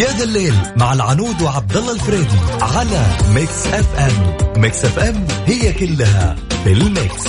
يا 0.00 0.06
ذا 0.06 0.24
الليل 0.24 0.54
مع 0.76 0.92
العنود 0.92 1.42
وعبد 1.42 1.76
الله 1.76 1.92
الفريدي 1.92 2.38
على 2.62 3.06
ميكس 3.34 3.66
اف 3.66 3.98
ام. 3.98 4.60
ميكس 4.62 4.84
اف 4.84 4.98
ام 4.98 5.26
هي 5.46 5.72
كلها 5.72 6.36
بال 6.64 6.90
mix 6.90 7.28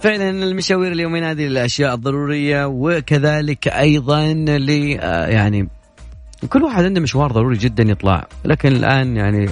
فعلا 0.00 0.30
المشاوير 0.30 0.92
اليومين 0.92 1.24
هذه 1.24 1.46
الاشياء 1.46 1.94
الضرورية 1.94 2.66
وكذلك 2.66 3.68
أيضا 3.68 4.32
ل 4.32 4.98
آه، 5.00 5.26
يعني 5.26 5.68
كل 6.48 6.62
واحد 6.62 6.84
عنده 6.84 7.00
مشوار 7.00 7.32
ضروري 7.32 7.56
جدا 7.56 7.82
يطلع. 7.82 8.26
لكن 8.44 8.68
الآن 8.68 9.16
يعني 9.16 9.50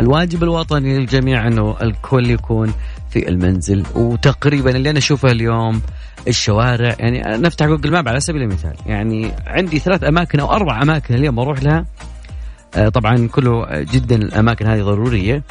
الواجب 0.00 0.42
الوطني 0.42 0.98
للجميع 0.98 1.46
إنه 1.46 1.76
الكل 1.82 2.30
يكون 2.30 2.74
في 3.10 3.28
المنزل. 3.28 3.84
وتقريبا 3.94 4.70
اللي 4.76 4.90
أنا 4.90 4.98
أشوفه 4.98 5.30
اليوم 5.30 5.82
الشوارع 6.28 6.94
يعني 6.98 7.22
نفتح 7.38 7.66
جوجل 7.66 7.90
ماب 7.90 8.08
على 8.08 8.20
سبيل 8.20 8.42
المثال. 8.42 8.74
يعني 8.86 9.32
عندي 9.46 9.78
ثلاث 9.78 10.04
أماكن 10.04 10.40
أو 10.40 10.52
أربع 10.52 10.82
أماكن 10.82 11.14
اليوم 11.14 11.38
أروح 11.38 11.62
لها. 11.62 11.86
آه، 12.76 12.88
طبعا 12.88 13.28
كله 13.28 13.66
جدا 13.80 14.16
الأماكن 14.16 14.66
هذه 14.66 14.82
ضرورية. 14.82 15.42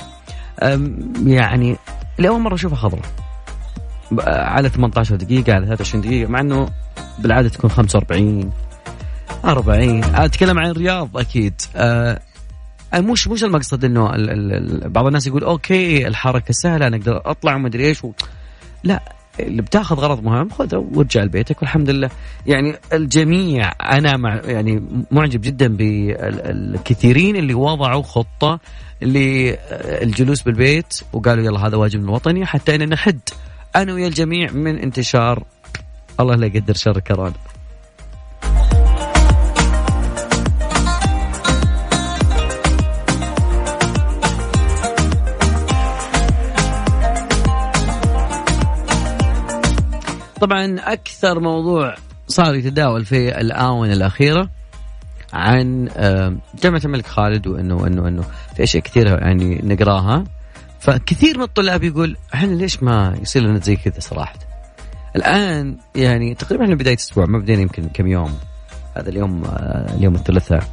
يعني 1.25 1.77
لأول 2.17 2.41
مرة 2.41 2.53
أشوفها 2.55 2.77
خضراء. 2.77 3.05
على 4.27 4.69
18 4.69 5.15
دقيقة 5.15 5.53
على 5.53 5.65
23 5.65 6.01
دقيقة 6.01 6.29
مع 6.29 6.39
إنه 6.39 6.69
بالعادة 7.19 7.49
تكون 7.49 7.69
45 7.69 8.51
40 9.45 10.03
أتكلم 10.03 10.59
عن 10.59 10.69
الرياض 10.69 11.17
أكيد. 11.17 11.61
أه 11.75 12.19
مش 12.95 13.27
مش 13.27 13.43
المقصد 13.43 13.85
إنه 13.85 14.11
بعض 14.87 15.05
الناس 15.07 15.27
يقول 15.27 15.43
أوكي 15.43 16.07
الحركة 16.07 16.53
سهلة 16.53 16.87
أنا 16.87 16.97
أقدر 16.97 17.21
أطلع 17.25 17.55
وما 17.55 17.67
أدري 17.67 17.85
إيش. 17.85 18.03
و... 18.03 18.11
لا 18.83 19.13
اللي 19.39 19.61
بتاخذ 19.61 19.95
غرض 19.95 20.23
مهم 20.23 20.49
خذه 20.49 20.85
وارجع 20.93 21.23
لبيتك 21.23 21.61
والحمد 21.61 21.89
لله. 21.89 22.09
يعني 22.45 22.75
الجميع 22.93 23.71
أنا 23.81 24.17
مع 24.17 24.41
يعني 24.45 24.83
معجب 25.11 25.41
جدا 25.41 25.67
بالكثيرين 25.67 27.35
اللي 27.35 27.53
وضعوا 27.53 28.03
خطة 28.03 28.59
للجلوس 29.01 30.41
بالبيت 30.41 31.01
وقالوا 31.13 31.43
يلا 31.43 31.67
هذا 31.67 31.77
واجبنا 31.77 32.05
الوطني 32.05 32.45
حتى 32.45 32.75
ان 32.75 32.89
نحد. 32.89 33.19
أنا 33.75 33.93
ويا 33.93 34.07
الجميع 34.07 34.51
من 34.51 34.79
انتشار 34.79 35.43
الله 36.19 36.35
لا 36.35 36.45
يقدر 36.45 36.73
شر 36.73 36.99
كورونا 36.99 37.33
طبعا 50.41 50.75
أكثر 50.79 51.39
موضوع 51.39 51.95
صار 52.27 52.55
يتداول 52.55 53.05
في 53.05 53.41
الآونة 53.41 53.93
الأخيرة 53.93 54.49
عن 55.33 55.89
جامعة 56.63 56.81
الملك 56.85 57.07
خالد 57.07 57.47
وإنه 57.47 57.87
انه 57.87 58.07
انه 58.07 58.23
في 58.55 58.63
أشياء 58.63 58.83
كثيرة 58.83 59.09
يعني 59.09 59.61
نقراها. 59.63 60.23
فكثير 60.79 61.37
من 61.37 61.43
الطلاب 61.43 61.83
يقول 61.83 62.17
إحنا 62.33 62.53
ليش 62.53 62.83
ما 62.83 63.17
يصير 63.21 63.41
لنا 63.43 63.59
زي 63.59 63.75
كذا 63.75 63.99
صراحة؟ 63.99 64.35
الآن 65.15 65.77
يعني 65.95 66.35
تقريبا 66.35 66.63
إحنا 66.63 66.75
بداية 66.75 66.95
أسبوع 66.95 67.25
ما 67.25 67.39
بدينا 67.39 67.61
يمكن 67.61 67.89
كم 67.93 68.07
يوم. 68.07 68.37
هذا 68.97 69.09
اليوم 69.09 69.45
آه، 69.45 69.95
اليوم 69.95 70.15
الثلاثاء. 70.15 70.63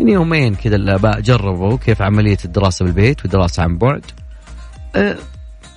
من 0.00 0.08
يومين 0.08 0.54
كذا 0.54 0.76
الآباء 0.76 1.20
جربوا 1.20 1.76
كيف 1.76 2.02
عملية 2.02 2.38
الدراسة 2.44 2.84
بالبيت 2.84 3.22
والدراسة 3.22 3.62
عن 3.62 3.78
بعد. 3.78 4.04
أه 4.96 5.16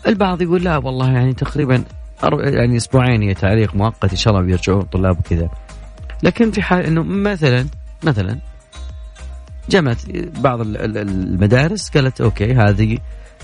البعض 0.08 0.42
يقول 0.42 0.64
لا 0.64 0.78
والله 0.78 1.12
يعني 1.12 1.34
تقريبا 1.34 1.84
يعني 2.24 2.78
أسبوعين 2.78 3.22
هي 3.22 3.34
تعليق 3.34 3.76
مؤقت 3.76 4.12
إن 4.12 4.18
شاء 4.18 4.34
الله 4.34 4.46
بيرجعون 4.46 4.82
الطلاب 4.82 5.20
وكذا. 5.20 5.50
لكن 6.24 6.52
في 6.52 6.62
حال 6.62 6.86
إنه 6.86 7.04
مثلا 7.04 7.68
مثلا 8.04 8.40
جامعه 9.70 9.98
بعض 10.40 10.62
المدارس 10.62 11.90
قالت 11.90 12.22
okay 12.22 12.54
هذه 12.54 12.98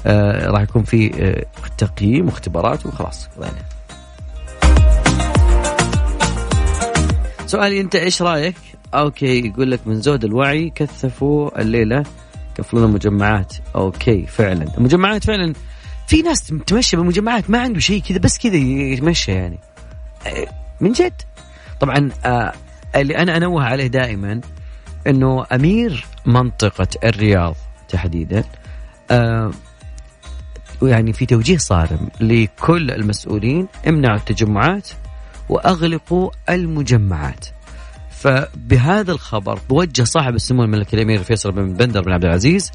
آه 0.05 0.47
راح 0.47 0.61
يكون 0.61 0.83
في 0.83 1.11
آه 1.23 1.45
تقييم 1.77 2.25
واختبارات 2.25 2.85
وخلاص. 2.85 3.27
قضينا 3.37 3.63
سؤالي 7.45 7.81
أنت 7.81 7.95
إيش 7.95 8.21
رأيك؟ 8.21 8.55
okay 8.93 9.47
يقول 9.47 9.71
لك 9.71 9.79
من 9.85 10.01
زود 10.01 10.23
الوعي 10.23 10.71
كثفوا 10.75 11.61
الليلة 11.61 12.03
كفلوا 12.55 12.85
المجمعات. 12.85 13.53
أوكي 13.75 14.25
فعلا. 14.25 14.67
المجمعات 14.77 15.23
فعلا 15.23 15.53
في 16.07 16.21
ناس 16.21 16.53
تمشي 16.67 16.97
بالمجمعات 16.97 17.49
ما 17.49 17.61
عنده 17.61 17.79
شيء 17.79 18.01
كذا 18.01 18.17
بس 18.17 18.37
كذا 18.37 18.55
يتمشى 18.55 19.31
يعني 19.31 19.59
آه، 20.27 20.47
من 20.81 20.91
جد 20.91 21.21
طبعا 21.79 22.09
آه 22.25 22.53
اللي 22.95 23.17
أنا 23.17 23.37
أنوه 23.37 23.63
عليه 23.63 23.87
دائما 23.87 24.41
إنه 25.07 25.45
أمير 25.51 26.05
منطقة 26.25 26.87
الرياض 27.03 27.55
تحديدا 27.89 28.43
آه 29.11 29.51
يعني 30.81 31.13
في 31.13 31.25
توجيه 31.25 31.57
صارم 31.57 32.09
لكل 32.19 32.91
المسؤولين 32.91 33.67
امنعوا 33.87 34.17
التجمعات 34.17 34.89
وأغلقوا 35.49 36.31
المجمعات. 36.49 37.45
فبهذا 38.09 39.11
الخبر 39.11 39.59
بوجه 39.69 40.03
صاحب 40.03 40.35
السمو 40.35 40.63
الملكي 40.63 40.95
الأمير 40.95 41.23
فيصل 41.23 41.51
بن 41.51 41.73
بندر 41.73 42.01
بن 42.01 42.11
عبد 42.11 42.25
العزيز 42.25 42.71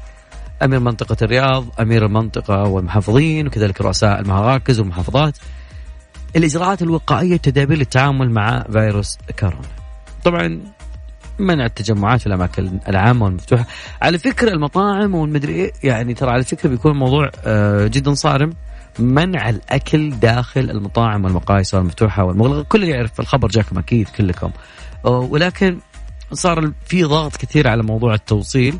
أمير 0.63 0.79
منطقة 0.79 1.17
الرياض، 1.21 1.65
أمير 1.79 2.05
المنطقة 2.05 2.63
والمحافظين 2.63 3.47
وكذلك 3.47 3.81
رؤساء 3.81 4.19
المراكز 4.19 4.79
والمحافظات. 4.79 5.37
الإجراءات 6.35 6.81
الوقائية 6.81 7.35
التدابير 7.35 7.77
للتعامل 7.77 8.31
مع 8.31 8.63
فيروس 8.71 9.17
كورونا. 9.39 9.67
طبعا 10.23 10.61
منع 11.39 11.65
التجمعات 11.65 12.19
في 12.19 12.27
الأماكن 12.27 12.79
العامة 12.87 13.25
والمفتوحة. 13.25 13.65
على 14.01 14.17
فكرة 14.17 14.51
المطاعم 14.51 15.15
والمدري 15.15 15.53
إيه، 15.53 15.71
يعني 15.83 16.13
ترى 16.13 16.31
على 16.31 16.43
فكرة 16.43 16.69
بيكون 16.69 16.91
الموضوع 16.91 17.31
آه، 17.45 17.87
جدا 17.87 18.13
صارم. 18.13 18.53
منع 18.99 19.49
الأكل 19.49 20.09
داخل 20.09 20.69
المطاعم 20.69 21.25
والمقاهي 21.25 21.63
المفتوحه 21.73 22.23
والمغلقة. 22.23 22.63
كل 22.63 22.83
يعرف 22.83 23.19
الخبر 23.19 23.47
جاكم 23.47 23.77
أكيد 23.77 24.09
كلكم. 24.09 24.51
ولكن 25.03 25.79
صار 26.33 26.71
في 26.85 27.03
ضغط 27.03 27.35
كثير 27.35 27.67
على 27.67 27.83
موضوع 27.83 28.13
التوصيل. 28.13 28.77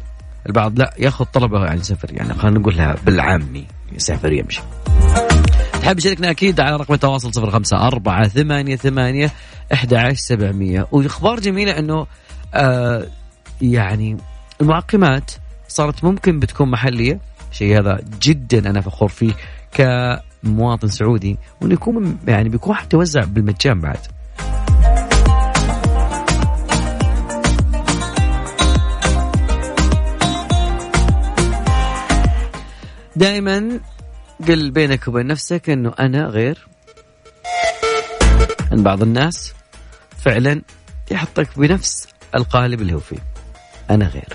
البعض 0.47 0.79
لا 0.79 0.93
ياخذ 0.97 1.25
طلبه 1.25 1.65
يعني 1.65 1.83
سفر 1.83 2.13
يعني 2.13 2.33
خلينا 2.33 2.59
نقولها 2.59 2.95
بالعامي 3.05 3.65
يسافر 3.91 4.33
يمشي. 4.33 4.61
تحب 5.81 5.97
تشاركنا 5.97 6.31
أكيد 6.31 6.59
على 6.59 6.75
رقم 6.75 6.93
التواصل 6.93 7.33
صفر 7.33 7.49
خمسة 7.51 7.87
أربعة 7.87 8.27
ثمانية 8.27 8.75
ثمانية 8.75 9.31
أحد 9.73 9.93
عشر 9.93 10.15
سبعمية. 10.15 10.87
وإخبار 10.91 11.39
جميلة 11.39 11.79
أنه 11.79 12.07
آه 12.53 13.07
يعني 13.61 14.17
المعقمات 14.61 15.31
صارت 15.67 16.03
ممكن 16.03 16.39
بتكون 16.39 16.71
محلية 16.71 17.19
شيء 17.51 17.79
هذا 17.79 17.99
جدا 18.21 18.69
أنا 18.69 18.81
فخور 18.81 19.09
فيه 19.09 19.33
كمواطن 19.71 20.87
سعودي 20.87 21.37
وإنه 21.61 21.73
يكون 21.73 22.17
يعني 22.27 22.49
بيكون 22.49 22.75
حتى 22.75 22.97
يوزع 22.97 23.23
بالمجان 23.23 23.79
بعد. 23.79 23.99
دائما 33.19 33.79
قل 34.47 34.71
بينك 34.71 35.07
وبين 35.07 35.27
نفسك 35.27 35.69
إنه 35.69 35.93
أنا 35.99 36.25
غير. 36.25 36.67
عن 38.71 38.83
بعض 38.83 39.01
الناس 39.01 39.53
فعلا 40.17 40.61
يحطك 41.11 41.59
بنفس 41.59 42.07
القالب 42.35 42.81
اللي 42.81 42.93
هو 42.93 42.99
فيه. 42.99 43.17
أنا 43.89 44.07
غير. 44.07 44.27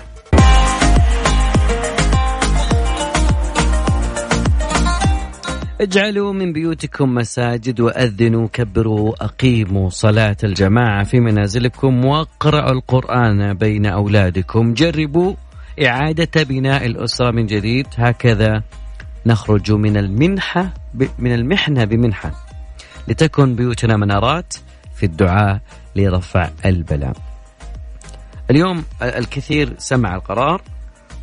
اجعلوا 5.81 6.33
من 6.33 6.53
بيوتكم 6.53 7.13
مساجد 7.13 7.79
وأذنوا 7.79 8.47
كبروا 8.53 9.25
أقيموا 9.25 9.89
صلاة 9.89 10.37
الجماعة 10.43 11.03
في 11.03 11.19
منازلكم 11.19 12.05
واقرأوا 12.05 12.71
القرآن 12.71 13.53
بين 13.53 13.85
أولادكم. 13.85 14.73
جربوا 14.73 15.35
إعادة 15.83 16.43
بناء 16.43 16.85
الأسرة 16.85 17.31
من 17.31 17.45
جديد. 17.45 17.87
هكذا 17.97 18.63
نخرج 19.25 19.71
من 19.71 19.97
المنحة 19.97 20.73
من 21.19 21.33
المحنة 21.33 21.83
بمنحة. 21.83 22.31
لتكن 23.07 23.55
بيوتنا 23.55 23.97
منارات 23.97 24.53
في 24.95 25.05
الدعاء 25.05 25.59
لرفع 25.95 26.49
البلاء. 26.65 27.13
اليوم 28.51 28.83
الكثير 29.01 29.73
سمع 29.77 30.15
القرار 30.15 30.61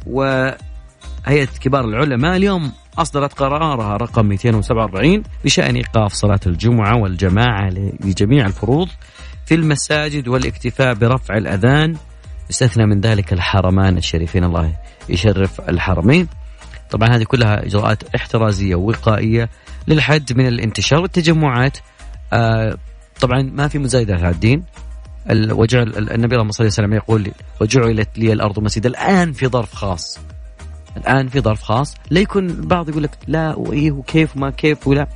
وهيئة 0.06 1.48
كبار 1.60 1.84
العلماء 1.84 2.36
اليوم 2.36 2.72
أصدرت 2.98 3.32
قرارها 3.32 3.96
رقم 3.96 4.26
247 4.26 5.22
بشأن 5.44 5.76
إيقاف 5.76 6.12
صلاة 6.12 6.40
الجمعة 6.46 6.96
والجماعة 6.96 7.70
لجميع 8.04 8.46
الفروض 8.46 8.88
في 9.46 9.54
المساجد 9.54 10.28
والاكتفاء 10.28 10.94
برفع 10.94 11.36
الأذان 11.36 11.96
يستثنى 12.52 12.86
من 12.86 13.00
ذلك 13.00 13.32
الحرمان 13.32 13.96
الشريفين. 13.96 14.44
الله 14.44 14.72
يشرف 15.08 15.60
الحرمين. 15.60 16.28
طبعا 16.90 17.08
هذه 17.08 17.24
كلها 17.24 17.66
إجراءات 17.66 18.14
احترازية 18.14 18.74
ووقائية 18.74 19.50
للحد 19.88 20.32
من 20.32 20.46
الانتشار 20.46 21.00
والتجمعات. 21.00 21.78
آه 22.32 22.78
طبعا 23.20 23.42
ما 23.42 23.68
في 23.68 23.78
مزايدات 23.78 24.20
على 24.22 24.34
الدين. 24.34 24.64
وجعل 25.30 26.10
النبي 26.10 26.34
اللهم 26.34 26.52
صل 26.52 26.66
وسلم 26.66 26.92
يقول 26.94 27.32
وجعلت 27.60 28.18
لي 28.18 28.32
الأرض 28.32 28.58
مسجدا. 28.58 28.88
الآن 28.88 29.32
في 29.32 29.48
ظرف 29.48 29.74
خاص. 29.74 30.18
الآن 30.96 31.28
في 31.28 31.40
ظرف 31.40 31.62
خاص. 31.62 31.94
لا 32.10 32.20
يكون 32.20 32.50
البعض 32.50 32.88
يقول 32.88 33.02
لك 33.02 33.10
لا 33.26 33.54
وإيه 33.54 33.92
وكيف 33.92 34.36
وما 34.36 34.50
كيف 34.50 34.88
ولا. 34.88 35.06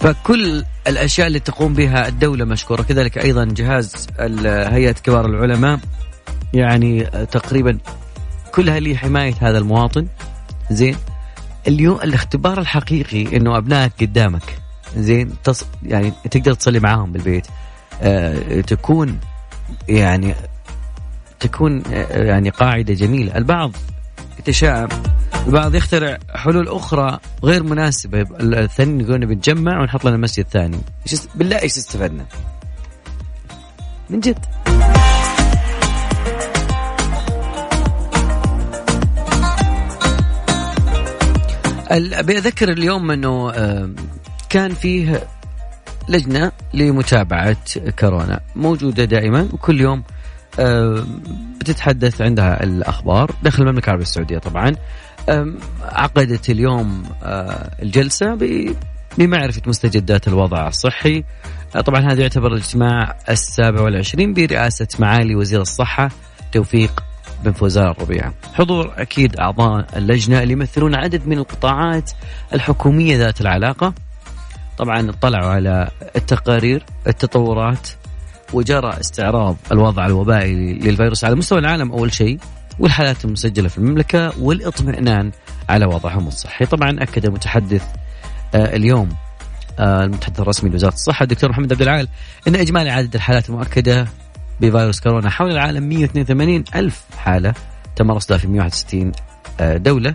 فكل 0.00 0.64
الأشياء 0.88 1.26
اللي 1.26 1.40
تقوم 1.40 1.74
بها 1.74 2.08
الدولة 2.08 2.44
مشكورة. 2.44 2.82
كذلك 2.82 3.18
أيضا 3.18 3.44
جهاز 3.44 4.06
هيئة 4.46 4.92
كبار 4.92 5.26
العلماء 5.26 5.80
يعني 6.54 7.04
تقريبا 7.04 7.78
كلها 8.54 8.80
لحمايه 8.80 9.34
هذا 9.40 9.58
المواطن. 9.58 10.06
زين. 10.70 10.96
اليوم 11.68 12.00
الاختبار 12.00 12.58
الحقيقي 12.60 13.36
إنه 13.36 13.58
أبنائك 13.58 13.92
قدامك. 14.00 14.58
زين. 14.96 15.32
تص... 15.44 15.66
يعني 15.82 16.12
تقدر 16.30 16.54
تصلي 16.54 16.80
معاهم 16.80 17.12
بالبيت. 17.12 17.46
آه 18.02 18.60
تكون 18.60 19.18
يعني 19.88 20.34
تكون 21.40 21.82
آه 21.92 22.24
يعني 22.24 22.50
قاعدة 22.50 22.94
جميلة. 22.94 23.36
البعض 23.36 23.72
يتشائم 24.38 24.88
البعض 25.46 25.74
يخترع 25.74 26.18
حلول 26.34 26.68
أخرى 26.68 27.18
غير 27.44 27.62
مناسبة. 27.62 28.26
الثاني 28.40 29.04
يقول 29.04 29.26
بنجمع 29.26 29.80
ونحط 29.80 30.04
لنا 30.04 30.16
مسجد 30.16 30.46
ثاني. 30.50 30.78
بالله 31.34 31.62
إيش 31.62 31.78
استفدنا؟ 31.78 32.26
من 34.10 34.20
جد. 34.20 34.38
أبي 41.90 42.38
أذكر 42.38 42.72
اليوم 42.72 43.10
إنه 43.10 43.52
كان 44.48 44.74
فيه 44.74 45.28
لجنة 46.08 46.52
لمتابعة 46.74 47.56
كورونا 47.98 48.40
موجودة 48.56 49.04
دائما 49.04 49.48
وكل 49.52 49.80
يوم 49.80 50.02
بتتحدث 51.60 52.22
عندها 52.22 52.62
الأخبار 52.64 53.30
داخل 53.42 53.62
المملكة 53.62 53.84
العربية 53.84 54.04
السعودية 54.04 54.38
طبعا. 54.38 54.76
عقدت 55.82 56.50
اليوم 56.50 57.02
الجلسة 57.82 58.38
بمعرفه 59.18 59.62
مستجدات 59.66 60.28
الوضع 60.28 60.68
الصحي. 60.68 61.24
طبعا 61.84 62.12
هذا 62.12 62.22
يعتبر 62.22 62.46
الاجتماع 62.46 63.16
السابع 63.30 63.80
والعشرين 63.80 64.34
برئاسة 64.34 64.88
معالي 64.98 65.34
وزير 65.34 65.60
الصحة 65.60 66.08
توفيق 66.52 67.04
بن 67.44 67.52
فوزان 67.52 67.88
الربيع 67.90 68.32
حضور 68.54 68.92
أكيد 68.96 69.36
أعضاء 69.36 69.86
اللجنة 69.96 70.42
اللي 70.42 70.52
يمثلون 70.52 70.94
عدد 70.94 71.26
من 71.26 71.38
القطاعات 71.38 72.10
الحكومية 72.54 73.16
ذات 73.16 73.40
العلاقة. 73.40 73.94
طبعا 74.78 75.10
اطلعوا 75.10 75.50
على 75.50 75.90
التقارير 76.16 76.84
التطورات 77.06 77.88
وجرى 78.52 78.90
استعراض 79.00 79.56
الوضع 79.72 80.06
الوبائي 80.06 80.54
للفيروس 80.54 81.24
على 81.24 81.34
مستوى 81.34 81.58
العالم 81.58 81.92
أول 81.92 82.12
شيء 82.12 82.38
والحالات 82.78 83.24
المسجلة 83.24 83.68
في 83.68 83.78
المملكة 83.78 84.32
والاطمئنان 84.40 85.30
على 85.68 85.86
وضعهم 85.86 86.26
الصحي. 86.28 86.66
طبعا 86.66 86.90
أكد 87.02 87.24
المتحدث 87.24 87.84
آه 88.54 88.76
اليوم 88.76 89.08
آه 89.78 90.04
المتحدث 90.04 90.40
الرسمي 90.40 90.70
لوزارة 90.70 90.94
الصحة 90.94 91.22
الدكتور 91.22 91.50
محمد 91.50 91.72
عبد 91.72 91.82
العال 91.82 92.08
أن 92.48 92.54
إجمالي 92.56 92.90
عدد 92.90 93.14
الحالات 93.14 93.48
المؤكدة 93.50 94.06
بفيروس 94.60 95.00
كورونا 95.00 95.30
حول 95.30 95.50
العالم 95.50 95.88
182 95.88 96.64
ألف 96.74 97.04
حالة 97.18 97.54
تم 97.96 98.10
رصدها 98.10 98.38
في 98.38 98.46
161 98.46 99.12
دولة. 99.60 100.14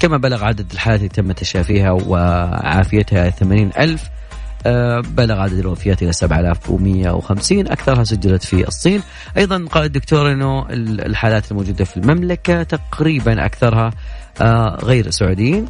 كما 0.00 0.16
بلغ 0.16 0.44
عدد 0.44 0.72
الحالات 0.72 0.98
اللي 1.00 1.08
تم 1.08 1.32
تشافيها 1.32 1.90
وعافيتها 1.90 3.30
80 3.30 3.70
ألف 3.78 4.10
بلغ 5.00 5.40
عدد 5.40 5.58
الوفيات 5.58 6.02
إلى 6.02 6.12
7150 6.12 7.68
أكثرها 7.68 8.04
سجلت 8.04 8.44
في 8.44 8.68
الصين. 8.68 9.02
أيضا 9.36 9.66
قال 9.70 9.84
الدكتور 9.84 10.32
أنه 10.32 10.66
الحالات 10.70 11.50
الموجودة 11.50 11.84
في 11.84 11.96
المملكة 11.96 12.62
تقريبا 12.62 13.46
أكثرها 13.46 13.90
غير 14.84 15.10
سعوديين. 15.10 15.66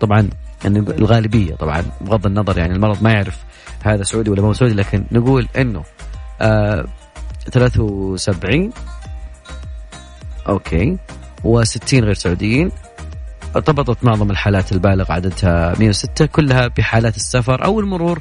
طبعا 0.00 0.28
يعني 0.64 0.78
الغالبية 0.78 1.54
طبعا 1.54 1.82
بغض 2.00 2.26
النظر 2.26 2.58
يعني 2.58 2.74
المرض 2.74 3.02
ما 3.02 3.12
يعرف 3.12 3.38
هذا 3.82 4.02
سعودي 4.02 4.30
ولا 4.30 4.42
مو 4.42 4.52
سعودي 4.52 4.74
لكن 4.74 5.04
نقول 5.12 5.48
آه 6.40 6.86
73 7.50 8.72
أوكي 10.48 10.96
و60 11.44 11.94
غير 11.94 12.14
سعوديين. 12.14 12.70
ارتبطت 13.56 14.04
معظم 14.04 14.30
الحالات 14.30 14.72
البالغ 14.72 15.12
عددها 15.12 15.78
106 15.78 16.26
كلها 16.26 16.66
بحالات 16.66 17.16
السفر 17.16 17.64
أو 17.64 17.80
المرور 17.80 18.18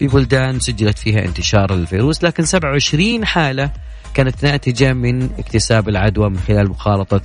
ببلدان 0.00 0.60
سجلت 0.60 0.98
فيها 0.98 1.24
انتشار 1.24 1.74
الفيروس 1.74 2.24
لكن 2.24 2.44
27 2.44 3.24
حالة 3.24 3.70
كانت 4.14 4.44
ناتجة 4.44 4.92
من 4.92 5.30
اكتساب 5.38 5.88
العدوى 5.88 6.30
من 6.30 6.38
خلال 6.38 6.70
مخالطة 6.70 7.20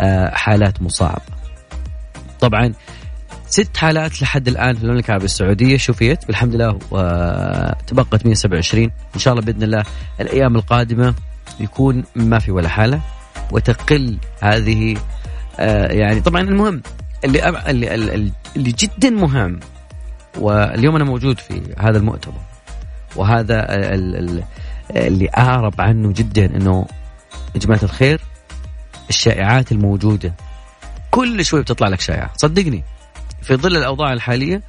آه 0.00 0.30
حالات 0.34 0.82
مصاب. 0.82 1.18
طبعا 2.40 2.72
ست 3.46 3.76
حالات 3.76 4.22
لحد 4.22 4.48
الآن 4.48 4.74
في 4.76 4.84
المملكة 4.84 5.06
العربية 5.06 5.24
السعودية 5.24 5.76
شفيت 5.76 6.26
بالحمد 6.26 6.54
لله 6.54 6.78
وتبقت 6.90 8.26
127 8.26 8.90
إن 9.14 9.20
شاء 9.20 9.34
الله 9.34 9.44
بإذن 9.44 9.62
الله 9.62 9.84
الأيام 10.20 10.56
القادمة 10.56 11.14
يكون 11.60 12.04
ما 12.16 12.38
في 12.38 12.50
ولا 12.50 12.68
حالة 12.68 13.00
وتقل 13.52 14.18
هذه 14.40 14.96
يعني 15.58 16.20
طبعا 16.20 16.42
المهم 16.42 16.82
اللي 17.24 17.48
اللي 17.70 18.32
اللي 18.56 18.72
جدا 18.72 19.10
مهم 19.10 19.60
واليوم 20.38 20.96
أنا 20.96 21.04
موجود 21.04 21.38
في 21.38 21.62
هذا 21.78 21.98
المؤتمر 21.98 22.40
وهذا 23.16 23.66
اللي 24.90 25.28
أعرب 25.38 25.80
عنه 25.80 26.12
جدا 26.12 26.44
إنه 26.44 26.86
يا 27.54 27.60
جماعة 27.60 27.80
الخير 27.82 28.20
الشائعات 29.08 29.72
الموجودة 29.72 30.34
كل 31.10 31.44
شوي 31.44 31.62
بتطلع 31.62 31.88
لك 31.88 32.00
شائعة. 32.00 32.30
صدقني 32.36 32.84
في 33.42 33.56
ظل 33.56 33.76
الأوضاع 33.76 34.12
الحالية 34.12 34.62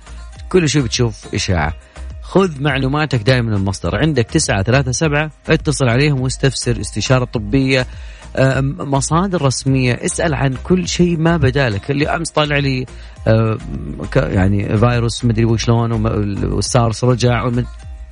كل 0.50 0.70
شيء 0.70 0.82
بتشوف 0.82 1.36
إشاعة. 1.36 1.74
خذ 2.22 2.62
معلوماتك 2.62 3.22
دائما 3.22 3.50
من 3.50 3.54
المصدر. 3.54 3.96
عندك 3.96 4.26
تسعة 4.26 4.64
ثلاثة 4.64 4.92
سبعة 4.92 5.32
اتصل 5.50 5.90
عليهم 5.90 6.22
واستفسر 6.22 6.82
استشارة 6.82 7.26
طبية 7.26 7.88
مصادر 8.80 9.42
رسمية. 9.42 9.94
اسأل 9.94 10.34
عن 10.34 10.56
كل 10.64 10.88
شيء 10.88 11.18
ما 11.18 11.38
بدالك 11.38 11.92
اللي 11.92 12.16
أمس 12.16 12.30
طالع 12.30 12.58
لي 12.58 12.86
يعني 14.16 14.78
فيروس 14.78 15.26
مدري 15.26 15.46
وشلون 15.46 15.92
والسارس 16.46 17.04
رجع 17.04 17.52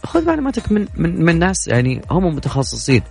خذ 0.05 0.25
معلوماتك 0.25 0.71
من 0.71 0.87
من 0.95 1.25
من 1.25 1.39
ناس 1.39 1.67
يعني 1.67 2.01
هم 2.11 2.35
متخصصين. 2.35 3.01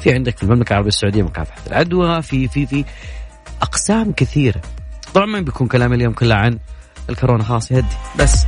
في 0.00 0.12
عندك 0.12 0.36
في 0.36 0.42
المملكة 0.42 0.70
العربية 0.70 0.88
السعودية 0.88 1.22
مكافحة 1.22 1.60
العدوى 1.66 2.22
في 2.22 2.48
في 2.48 2.66
في 2.66 2.84
أقسام 3.62 4.12
كثيرة. 4.12 4.60
طبعا 5.14 5.26
ما 5.26 5.40
بيكون 5.40 5.66
كلامي 5.66 5.96
اليوم 5.96 6.12
كله 6.12 6.34
عن 6.34 6.58
الكورونا 7.10 7.44
خلاص 7.44 7.70
يهدي. 7.70 7.96
بس 8.18 8.44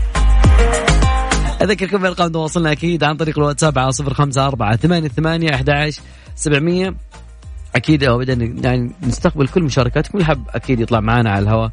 أذكركم 1.63 1.99
بأرقام 1.99 2.33
تواصلنا 2.33 2.73
أكيد 2.73 3.05
عن 3.05 3.17
طريق 3.17 3.39
الواتساب 3.39 3.79
على 3.79 3.93
صفر 3.93 4.15
خمسة 4.15 4.47
أربعة 4.47 4.77
ثمانية 4.77 5.09
ثمانية 5.09 5.55
أحد 5.55 5.91
سبعمية. 6.35 6.95
أكيد 7.77 8.05
أبدا 8.05 8.33
يعني 8.63 8.93
نستقبل 9.03 9.49
كل 9.49 9.63
مشاركاتكم 9.63 10.19
اللي 10.19 10.27
حاب 10.27 10.49
أكيد 10.49 10.81
يطلع 10.81 11.01
معنا 11.01 11.31
على 11.31 11.43
الهواء 11.43 11.71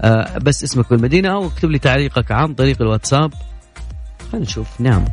أه 0.00 0.38
بس 0.38 0.64
اسمك 0.64 0.90
والمدينة 0.90 1.32
أو 1.32 1.46
اكتب 1.46 1.70
لي 1.70 1.78
تعليقك 1.78 2.32
عن 2.32 2.54
طريق 2.54 2.82
الواتساب 2.82 3.34
خلينا 4.32 4.46
نشوف 4.46 4.80
نعم 4.80 5.04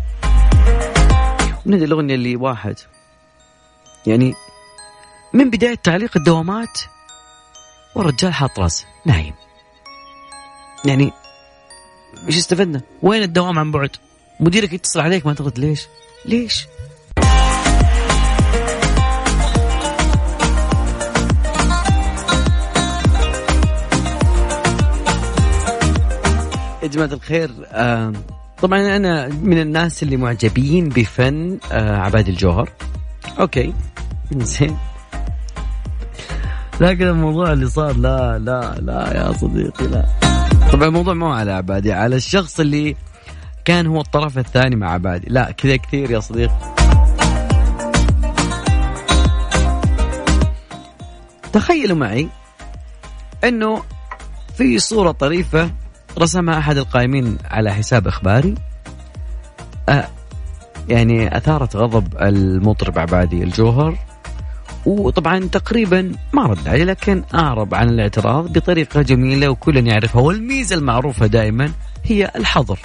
من 1.65 1.73
هذه 1.73 1.83
الأغنية 1.83 2.15
اللي 2.15 2.35
واحد 2.35 2.75
يعني 4.07 4.33
من 5.33 5.49
بداية 5.49 5.75
تعليق 5.75 6.17
الدوامات 6.17 6.79
والرجال 7.95 8.33
حاط 8.33 8.59
راسه 8.59 8.85
نايم 9.05 9.33
يعني 10.85 11.11
إيش 12.27 12.37
استفدنا؟ 12.37 12.81
وين 13.01 13.23
الدوام 13.23 13.59
عن 13.59 13.71
بعد؟ 13.71 13.95
مديرك 14.39 14.73
يتصل 14.73 14.99
عليك 14.99 15.25
ما 15.25 15.33
ترد 15.33 15.59
ليش؟ 15.59 15.87
ليش؟ 16.25 16.67
يا 26.83 26.87
جماعة 26.87 27.13
الخير 27.13 27.51
طبعا 28.61 28.95
أنا 28.95 29.27
من 29.27 29.61
الناس 29.61 30.03
اللي 30.03 30.17
معجبين 30.17 30.89
بفن 30.89 31.57
آه 31.71 31.97
عباد 31.97 32.27
الجوهر. 32.27 32.69
أوكي 33.39 33.73
زين 34.31 34.77
لكن 36.81 37.07
الموضوع 37.07 37.53
اللي 37.53 37.69
صار 37.69 37.95
لا 37.97 38.39
لا 38.39 38.75
لا 38.81 39.13
يا 39.17 39.31
صديقي 39.33 39.87
لا. 39.87 40.05
طبعا 40.71 40.87
الموضوع 40.87 41.13
مو 41.13 41.27
على 41.31 41.51
عبادي 41.51 41.93
على 41.93 42.15
الشخص 42.15 42.59
اللي 42.59 42.95
كان 43.65 43.87
هو 43.87 44.01
الطرف 44.01 44.37
الثاني 44.37 44.75
مع 44.75 44.91
عبادي. 44.91 45.27
لا 45.29 45.51
كذا 45.51 45.75
كثير 45.75 46.11
يا 46.11 46.19
صديقي. 46.19 46.75
تخيلوا 51.53 51.97
معي 51.97 52.27
إنه 53.43 53.83
في 54.57 54.79
صورة 54.79 55.11
طريفة 55.11 55.71
رسمها 56.17 56.57
أحد 56.57 56.77
القائمين 56.77 57.37
على 57.45 57.73
حساب 57.73 58.07
إخباري. 58.07 58.55
أه 59.89 60.07
يعني 60.89 61.37
أثارت 61.37 61.75
غضب 61.75 62.17
المطرب 62.21 62.99
عبادي 62.99 63.43
الجوهر. 63.43 63.97
وطبعا 64.85 65.39
تقريبا 65.39 66.11
ما 66.33 66.43
رد 66.43 66.67
عليه 66.67 66.83
لكن 66.83 67.23
أعرب 67.35 67.75
عن 67.75 67.89
الاعتراض 67.89 68.53
بطريقة 68.53 69.01
جميلة 69.01 69.49
وكل 69.49 69.87
يعرفها. 69.87 70.21
والميزة 70.21 70.75
المعروفة 70.75 71.25
دائما 71.25 71.71
هي 72.03 72.31
الحظر. 72.35 72.79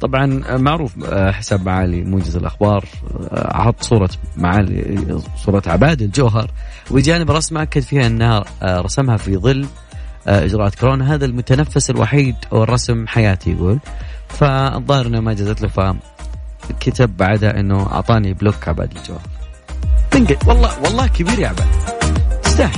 طبعا 0.00 0.56
معروف 0.56 1.14
حساب 1.14 1.66
معالي 1.66 2.04
موجز 2.04 2.36
الأخبار 2.36 2.84
حط 3.32 3.82
صورة 3.82 4.10
معالي 4.36 5.06
صورة 5.36 5.62
عباد 5.66 6.02
الجوهر. 6.02 6.50
وبجانب 6.90 7.30
رسمه 7.30 7.62
أكد 7.62 7.82
فيها 7.82 8.06
أنها 8.06 8.44
رسمها 8.62 9.16
في 9.16 9.36
ظل 9.36 9.66
إجراءات 10.26 10.74
كورونا. 10.74 11.14
هذا 11.14 11.24
المتنفس 11.24 11.90
الوحيد 11.90 12.36
والرسم 12.50 13.06
حياتي 13.06 13.50
يقول. 13.52 13.78
فالظاهر 14.28 15.06
إنه 15.06 15.20
ما 15.20 15.32
جازت 15.32 15.62
له 15.62 15.68
فكتب 15.68 17.16
بعدها 17.16 17.60
إنه 17.60 17.86
أعطاني 17.92 18.34
بلوك 18.34 18.68
عباد 18.68 18.92
الجوهر. 18.96 19.22
والله 20.46 20.80
والله 20.84 21.06
كبير 21.06 21.38
يا 21.38 21.48
عباد 21.48 21.66
تستاهل 22.42 22.70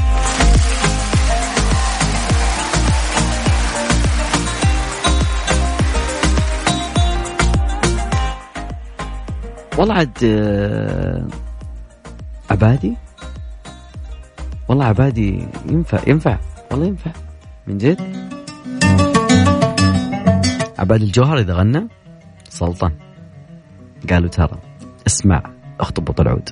والله 9.79 9.95
عاد 9.95 10.19
آه، 10.25 11.27
عبادي؟ 12.51 12.97
والله 14.69 14.85
عبادي 14.85 15.47
ينفع 15.69 16.01
ينفع. 16.07 16.39
والله 16.71 16.87
ينفع. 16.87 17.11
من 17.67 17.79
جد؟ 17.79 18.01
عبادي 20.79 21.05
الجوهر 21.05 21.39
إذا 21.39 21.55
غنى 21.55 21.89
سلطان. 22.49 22.93
قالوا 24.11 24.29
ترى 24.29 24.59
اسمع 25.07 25.43
اخطب 25.81 26.21
العود 26.21 26.49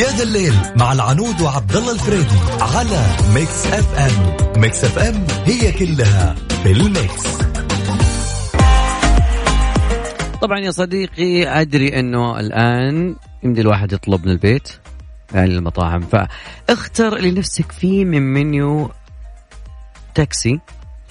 يا 0.00 0.08
ذا 0.16 0.22
الليل 0.22 0.54
مع 0.76 0.92
العنود 0.92 1.40
وعبد 1.40 1.76
الله 1.76 1.92
الفريدي 1.92 2.38
على 2.60 3.06
ميكس 3.34 3.66
اف 3.66 3.98
ام. 3.98 4.60
ميكس 4.60 4.84
اف 4.84 4.98
ام 4.98 5.26
هي 5.44 5.72
كلها 5.72 6.34
في 6.62 6.72
الميكس. 6.72 7.36
طبعا 10.42 10.58
يا 10.58 10.70
صديقي 10.70 11.60
أدري 11.60 12.00
إنه 12.00 12.40
الآن 12.40 13.16
يمدي 13.42 13.60
الواحد 13.60 13.92
يطلب 13.92 14.26
من 14.26 14.32
البيت. 14.32 14.68
المطاعم. 15.34 16.00
فاختر 16.00 17.18
لنفسك 17.18 17.72
فيه 17.72 18.04
من 18.04 18.22
منيو 18.22 18.90
تاكسي 20.14 20.60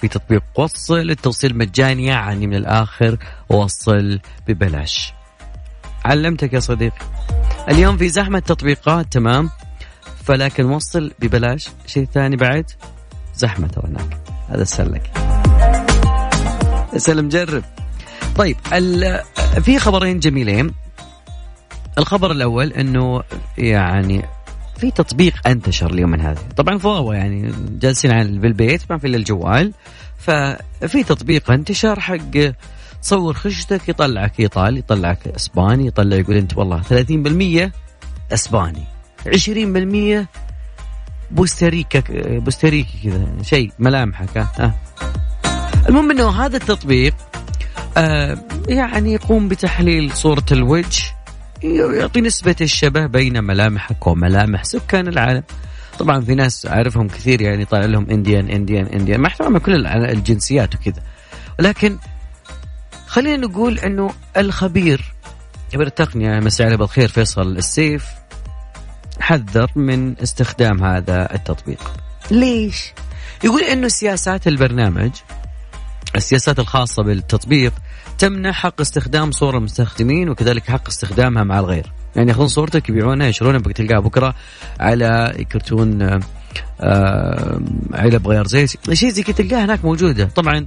في 0.00 0.08
تطبيق 0.08 0.42
وصل 0.54 1.10
التوصيل 1.10 1.58
مجاني 1.58 2.06
يعني 2.06 2.46
من 2.46 2.54
الآخر 2.54 3.16
وصل 3.48 4.20
ببلاش. 4.48 5.12
علمتك 6.04 6.52
يا 6.52 6.60
صديقي. 6.60 7.06
اليوم 7.68 7.96
في 7.96 8.08
زحمة 8.08 8.38
تطبيقات 8.38 9.12
تمام؟ 9.12 9.50
فلكن 10.24 10.64
وصل 10.64 11.12
ببلاش. 11.20 11.68
شيء 11.86 12.04
ثاني 12.04 12.36
بعد؟ 12.36 12.70
زحمة 13.34 13.70
هناك. 13.84 14.18
هذا 14.48 14.64
سلك 14.64 15.10
سلم 16.96 17.28
جرب. 17.28 17.64
طيب 18.36 18.56
في 19.62 19.78
خبرين 19.78 20.18
جميلين. 20.18 20.74
الخبر 21.98 22.30
الأول 22.30 22.72
إنه 22.72 23.22
يعني 23.58 24.22
في 24.76 24.90
تطبيق 24.90 25.48
أنتشر 25.48 25.90
اليوم 25.90 26.14
هذا 26.14 26.42
طبعا 26.56 26.78
فضاوة 26.78 27.14
يعني 27.14 27.52
جالسين 27.80 28.40
بالبيت 28.40 28.82
ما 28.90 28.98
في 28.98 29.06
إلا 29.06 29.16
الجوال. 29.16 29.72
ففي 30.18 31.02
تطبيق 31.06 31.50
أنتشر 31.50 32.00
حق 32.00 32.16
تصور 33.02 33.34
خشتك 33.34 33.88
يطلعك 33.88 34.40
إيطالي 34.40 34.78
يطلعك 34.78 35.28
إسباني 35.28 35.86
يطلع 35.86 36.16
يقول 36.16 36.36
أنت 36.36 36.58
والله 36.58 36.82
30% 36.82 37.70
إسباني. 38.32 38.84
20% 39.26 40.26
بوستريكا 41.30 42.02
بوستريكي 42.38 42.98
كذا 43.04 43.42
شيء 43.42 43.72
ملامحك. 43.78 44.38
ها. 44.38 44.74
المهم 45.88 46.10
إنه 46.10 46.30
هذا 46.44 46.56
التطبيق 46.56 47.14
آه 47.96 48.38
يعني 48.68 49.12
يقوم 49.12 49.48
بتحليل 49.48 50.12
صورة 50.12 50.44
الوجه 50.52 51.21
يعطي 51.64 52.20
نسبة 52.20 52.56
الشبه 52.60 53.06
بين 53.06 53.44
ملامحك 53.44 54.06
وملامح 54.06 54.64
سكان 54.64 55.08
العالم. 55.08 55.42
طبعا 55.98 56.20
في 56.20 56.34
ناس 56.34 56.66
أعرفهم 56.66 57.08
كثير 57.08 57.40
يعني 57.42 57.64
طالع 57.64 57.84
لهم 57.84 58.10
Indian 58.10 58.50
Indian 58.50 58.86
Indian 58.86 59.20
مع 59.20 59.28
احترامي 59.28 59.60
كل 59.60 59.86
الجنسيات 59.86 60.74
وكذا. 60.74 61.02
ولكن 61.58 61.98
خلينا 63.06 63.46
نقول 63.46 63.78
إنه 63.78 64.10
الخبير 64.36 65.14
خبير 65.72 65.86
التقنيه 65.86 66.40
مساء 66.40 66.66
عليه 66.66 66.76
بالخير 66.76 67.08
فيصل 67.08 67.56
السيف 67.56 68.06
حذر 69.20 69.70
من 69.76 70.18
استخدام 70.18 70.84
هذا 70.84 71.34
التطبيق. 71.34 71.92
ليش؟ 72.30 72.92
يقول 73.44 73.62
إنه 73.62 73.88
سياسات 73.88 74.46
البرنامج 74.46 75.10
السياسات 76.16 76.58
الخاصة 76.58 77.02
بالتطبيق 77.02 77.72
تمنع 78.22 78.52
حق 78.52 78.80
استخدام 78.80 79.30
صور 79.32 79.56
المستخدمين 79.56 80.28
وكذلك 80.28 80.70
حق 80.70 80.88
استخدامها 80.88 81.44
مع 81.44 81.58
الغير. 81.58 81.92
يعني 82.16 82.28
ياخذون 82.28 82.48
صورتك 82.48 82.88
يبيعونها 82.88 83.26
يشرونها 83.26 83.58
بتلقاها 83.58 84.00
بكرة 84.00 84.34
على 84.80 85.32
كرتون 85.52 86.20
آه 86.80 87.60
علب 87.92 88.28
غيار 88.28 88.46
زيت 88.46 88.92
شيء 88.92 89.10
زي 89.10 89.22
كذا 89.22 89.34
تلقاها 89.36 89.64
هناك 89.64 89.84
موجودة. 89.84 90.24
طبعا 90.24 90.66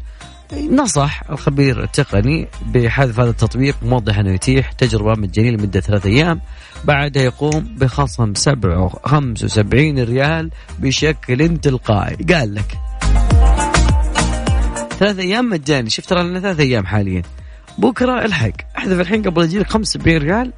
نصح 0.71 1.23
الخبير 1.29 1.83
التقني 1.83 2.47
بحذف 2.65 3.19
هذا 3.19 3.29
التطبيق 3.29 3.75
موضح 3.83 4.19
أنه 4.19 4.33
يتيح 4.33 4.71
تجربة 4.71 5.21
مجانية 5.21 5.51
لمدة 5.51 5.79
ثلاثة 5.79 6.09
أيام. 6.09 6.41
بعدها 6.83 7.23
يقوم 7.23 7.75
بخصم 7.77 8.33
75 8.33 9.99
ريال 9.99 10.51
بشكل 10.79 11.57
تلقائي. 11.57 12.15
قال 12.33 12.55
لك. 12.55 12.77
ثلاث 14.99 15.19
أيام 15.19 15.49
مجاني. 15.49 15.89
شفت 15.89 16.09
ترى 16.09 16.23
لنا 16.23 16.39
ثلاث 16.39 16.59
أيام 16.59 16.85
حاليا. 16.85 17.23
بكرة 17.77 18.25
الحق. 18.25 18.51
احذف 18.77 18.99
الحين 18.99 19.21
قبل 19.23 19.43
يجيلك 19.43 19.69
75 19.69 20.17
ريال 20.17 20.53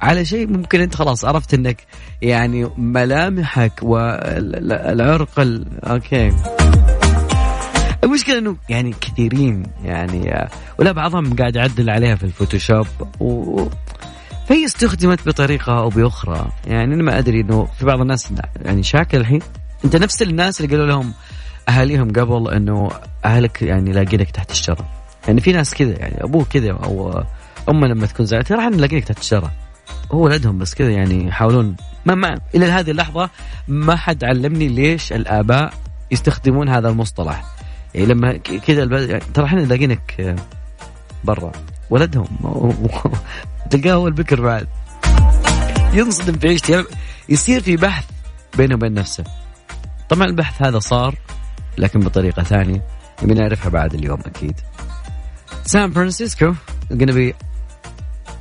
على 0.00 0.24
شيء 0.24 0.46
ممكن 0.46 0.80
أنت 0.80 0.94
خلاص 0.94 1.24
عرفت 1.24 1.54
إنك 1.54 1.86
يعني 2.22 2.70
ملامحك 2.76 3.72
والعرق 3.82 5.40
ال... 5.40 5.66
أوكي. 5.84 6.32
المشكلة 8.04 8.38
إنه 8.38 8.56
يعني 8.68 8.94
كثيرين 9.00 9.62
يعني 9.84 10.48
ولا 10.78 10.92
بعضهم 10.92 11.36
قاعد 11.36 11.56
يعدل 11.56 11.90
عليها 11.90 12.14
في 12.14 12.24
الفوتوشوب 12.24 12.86
و... 13.20 13.64
فهي 14.48 14.64
استخدمت 14.64 15.28
بطريقة 15.28 15.78
أو 15.78 15.88
بأخرى. 15.88 16.52
يعني 16.66 16.94
أنا 16.94 17.02
ما 17.02 17.18
أدري 17.18 17.40
إنه 17.40 17.68
في 17.78 17.86
بعض 17.86 18.00
الناس 18.00 18.32
يعني 18.64 18.82
شاكل 18.82 19.18
الحين. 19.18 19.40
أنت 19.84 19.96
نفس 19.96 20.22
الناس 20.22 20.60
اللي 20.60 20.76
قالوا 20.76 20.86
لهم 20.86 21.12
أهاليهم 21.68 22.12
قبل 22.12 22.50
إنه 22.50 22.90
أهلك 23.24 23.62
يعني 23.62 23.92
لاقينك 23.92 24.30
تحت 24.30 24.50
الشجره 24.50 25.01
يعني 25.28 25.40
في 25.40 25.52
ناس 25.52 25.74
كذا 25.74 25.98
يعني 25.98 26.24
أبوه 26.24 26.44
كذا 26.44 26.70
أو 26.70 27.24
أمه 27.68 27.86
لما 27.86 28.06
تكون 28.06 28.26
زعلت 28.26 28.52
راح 28.52 28.64
نلاقيك 28.64 29.04
تحت 29.04 29.18
الشجره 29.18 29.52
هو 30.12 30.24
ولدهم 30.24 30.58
بس 30.58 30.74
كذا 30.74 30.90
يعني 30.90 31.26
يحاولون. 31.26 31.76
ما 32.06 32.14
ما 32.14 32.40
إلى 32.54 32.66
هذه 32.66 32.90
اللحظة 32.90 33.30
ما 33.68 33.96
حد 33.96 34.24
علمني 34.24 34.68
ليش 34.68 35.12
الآباء 35.12 35.74
يستخدمون 36.10 36.68
هذا 36.68 36.88
المصطلح. 36.88 37.44
يعني 37.94 38.06
لما 38.06 38.32
كذا 38.36 39.00
يعني 39.00 39.24
ترى 39.34 39.44
إحنا 39.44 39.60
لاقينك 39.60 40.36
برا. 41.24 41.52
ولدهم. 41.90 42.26
تلقاه 43.70 43.92
هو 43.92 44.08
البكر 44.08 44.40
بعد. 44.40 44.68
ينصدم 45.92 46.38
في 46.38 46.48
عيشته. 46.48 46.84
يصير 47.28 47.60
في 47.60 47.76
بحث 47.76 48.04
بينه 48.56 48.74
وبين 48.74 48.94
نفسه. 48.94 49.24
طبعا 50.08 50.26
البحث 50.26 50.62
هذا 50.62 50.78
صار 50.78 51.14
لكن 51.78 52.00
بطريقة 52.00 52.42
ثانية. 52.42 52.82
نبي 53.22 53.34
نعرفها 53.34 53.68
بعد 53.68 53.94
اليوم 53.94 54.18
أكيد. 54.26 54.60
سان 55.64 55.90
فرانسيسكو 55.90 56.54
gonna 56.92 57.34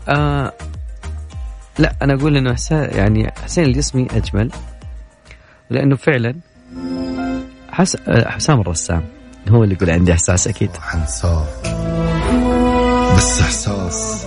آه 0.07 0.53
لا 1.79 1.95
أنا 2.01 2.13
أقول 2.13 2.37
إنه 2.37 2.53
حسين 2.53 2.77
يعني 2.77 3.31
حسين 3.43 3.63
الجسمي 3.63 4.07
أجمل. 4.11 4.51
لأنه 5.69 5.95
فعلا 5.95 6.35
حس... 7.71 7.97
حسام 8.09 8.61
الرسام 8.61 9.03
هو 9.49 9.63
اللي 9.63 9.75
يقول 9.75 9.89
عندي 9.89 10.13
إحساس 10.13 10.47
أكيد. 10.47 10.69
حنساك 10.77 11.47
بس 13.17 13.41
إحساس 13.41 14.25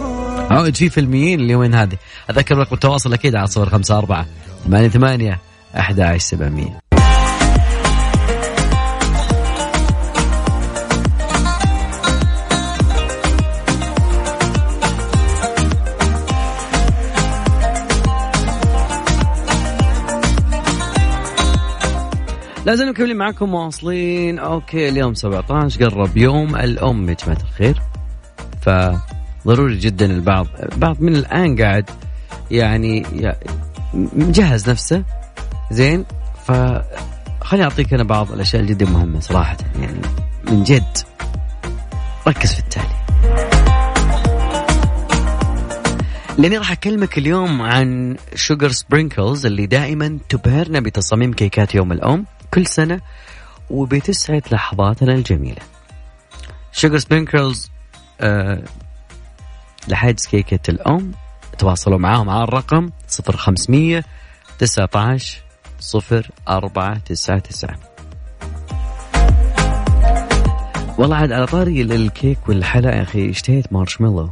عود 0.51 0.77
في 0.77 0.91
فيلميين 0.91 1.41
اليومين 1.41 1.75
هذه؟ 1.75 1.97
أذكر 2.31 2.59
رقم 2.59 2.75
التواصل 2.75 3.13
أكيد 3.13 3.37
على 3.37 3.47
صفر 3.47 3.71
خمسة 3.71 3.99
أربعة 3.99 4.27
ثمانية 4.65 4.89
ثمانية 4.89 5.39
أحد 5.79 6.01
عشر 6.01 6.19
سبعمية. 6.19 6.84
لازم 22.66 22.88
مكملين 22.88 23.16
معكم 23.16 23.49
مواصلين. 23.49 24.38
okay 24.38 24.88
اليوم 24.88 25.14
17 25.14 25.85
قرب 25.85 26.16
يوم 26.16 26.56
الأم 26.56 27.09
يا 27.09 27.14
جماعة 27.25 27.38
الخير. 27.42 27.83
فضروري 28.62 29.76
جدا 29.78 30.06
البعض 30.06 30.47
بعض 30.76 31.00
من 31.00 31.16
الآن 31.16 31.62
قاعد 31.62 31.90
يعني 32.50 33.06
مجهز 33.94 34.71
نفسه. 34.71 35.04
زين؟ 35.71 36.04
ف 36.47 36.52
خليني 37.40 37.64
أعطيك 37.64 37.94
أنا 37.94 38.04
بعض 38.04 38.33
الأشياء 38.33 38.62
جدا 38.62 38.87
مهمة 38.87 39.21
صراحة 39.21 39.56
يعني 39.80 40.00
من 40.50 40.62
جد. 40.62 40.99
ركز 42.28 42.52
في 42.52 42.59
التالي. 42.59 43.04
لأني 46.38 46.59
راح 46.59 46.73
أكلمك 46.73 47.18
اليوم 47.18 47.62
عن 47.62 48.16
شوجر 48.35 48.68
سبرينكلز 48.68 49.47
اللي 49.47 49.66
دائما 49.66 50.18
تبهرنا 50.28 50.80
بتصاميم 50.80 51.33
كيكات 51.33 51.75
يوم 51.75 51.92
الأم. 51.92 52.26
كل 52.54 52.66
سنة 52.66 53.00
وبتسعد 53.70 54.42
لحظاتنا 54.52 55.12
الجميلة. 55.12 55.62
شوجر 56.73 56.99
سبرينكلز 56.99 57.70
أه 58.20 58.62
لحجز 59.88 60.26
كيكة 60.26 60.70
الأم 60.70 61.12
تواصلوا 61.58 61.99
معاهم 61.99 62.30
على 62.30 62.44
الرقم 62.44 62.90
0500 63.08 64.04
19 64.58 65.42
صفر 65.80 66.30
أربعة 66.49 66.99
تسعة 66.99 67.38
تسعة 67.38 67.78
والله 70.99 71.16
عاد 71.16 71.32
على 71.32 71.46
طاري 71.46 71.82
الكيك 71.82 72.49
والحلا 72.49 72.96
يا 72.96 73.02
أخي 73.02 73.30
اشتهيت 73.30 73.73
مارشميلو 73.73 74.30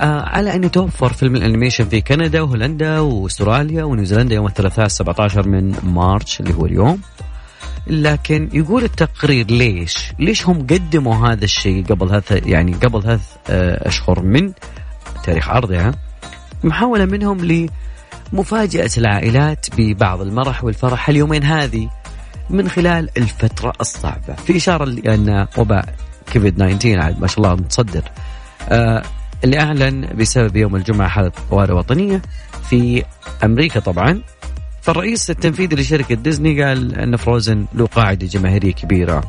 على 0.00 0.54
أن 0.54 0.64
يتوفر 0.64 1.12
فيلم 1.12 1.36
ال 1.36 1.41
animation 1.41 1.88
في 1.88 2.00
كندا 2.00 2.40
وهولندا 2.40 2.98
وأستراليا 2.98 3.84
ونيوزيلندا 3.84 4.34
يوم 4.34 4.46
الثلاثاء 4.46 4.88
17 4.88 5.48
من 5.48 5.76
مارش 5.82 6.40
اللي 6.40 6.54
هو 6.54 6.66
اليوم 6.66 7.00
لكن 7.86 8.48
يقول 8.52 8.84
التقرير 8.84 9.46
ليش؟ 9.46 10.12
ليش 10.18 10.46
هم 10.46 10.58
قدموا 10.58 11.28
هذا 11.28 11.44
الشيء 11.44 11.84
قبل 11.84 12.08
ثلاث 12.08 12.46
يعني 12.46 12.74
قبل 12.74 13.02
ثلاث 13.02 13.36
آه، 13.50 13.88
أشهر 13.88 14.22
من 14.22 14.52
تاريخ 15.24 15.48
عرضها؟ 15.48 15.92
محاولة 16.64 17.04
منهم 17.04 17.68
مفاجأة 18.32 18.90
العائلات 18.98 19.66
ببعض 19.76 20.20
المرح 20.20 20.64
والفرح 20.64 21.08
اليومين 21.08 21.44
هذه 21.44 21.90
من 22.50 22.68
خلال 22.68 23.10
الفترة 23.16 23.72
الصعبة 23.80 24.34
في 24.34 24.56
إشارة 24.56 24.84
لأن 24.84 25.46
وباء 25.58 25.94
كوفيد 26.32 26.54
19 26.54 27.00
عاد 27.00 27.20
ما 27.20 27.26
شاء 27.26 27.38
الله 27.38 27.54
متصدر 27.54 28.02
آه 28.68 29.02
اللي 29.44 29.60
أعلن 29.60 30.16
بسبب 30.16 30.56
يوم 30.56 30.76
الجمعة 30.76 31.08
حالة 31.08 31.32
طوارئ 31.50 31.72
وطنية 31.72 32.22
في 32.68 33.04
أمريكا 33.44 33.80
طبعا. 33.80 34.22
فالرئيس 34.82 35.30
التنفيذي 35.30 35.76
لشركة 35.76 36.14
ديزني 36.14 36.64
قال 36.64 36.94
أن 36.94 37.16
فروزن 37.16 37.66
له 37.74 37.86
قاعدة 37.86 38.26
جماهيرية 38.26 38.72
كبيرة. 38.72 39.24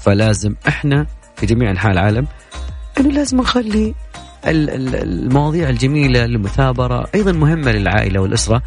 فلازم 0.00 0.54
إحنا 0.68 1.06
في 1.36 1.46
جميع 1.46 1.70
أنحاء 1.70 1.92
العالم 1.92 2.26
أنه 3.00 3.10
لازم 3.10 3.40
نخلي 3.40 3.94
المواضيع 4.46 5.68
الجميلة 5.68 6.24
المثابرة 6.24 7.08
أيضا 7.14 7.32
مهمة 7.32 7.72
للعائلة 7.72 8.20
والأسرة 8.20 8.62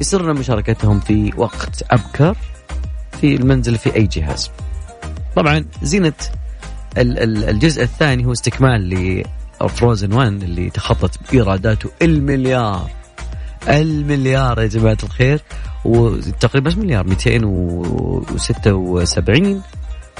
يسرنا 0.00 0.32
مشاركتهم 0.32 1.00
في 1.00 1.32
وقت 1.36 1.82
أبكر 1.90 2.36
في 3.20 3.36
المنزل 3.36 3.78
في 3.78 3.94
أي 3.94 4.06
جهاز. 4.06 4.50
طبعا 5.36 5.64
زينة 5.82 6.12
الجزء 6.96 7.82
الثاني 7.82 8.26
هو 8.26 8.32
استكمال 8.32 9.24
لفروزن 9.66 10.12
1 10.12 10.42
اللي 10.42 10.70
تخطت 10.70 11.18
بإيراداته. 11.30 11.90
المليار. 12.02 12.90
المليار 13.68 14.60
يا 14.60 14.66
جماعة 14.66 14.98
الخير. 15.02 15.40
وتقريبا 15.84 16.70
بس 16.70 16.76
مليار 16.76 17.06
276 17.06 19.62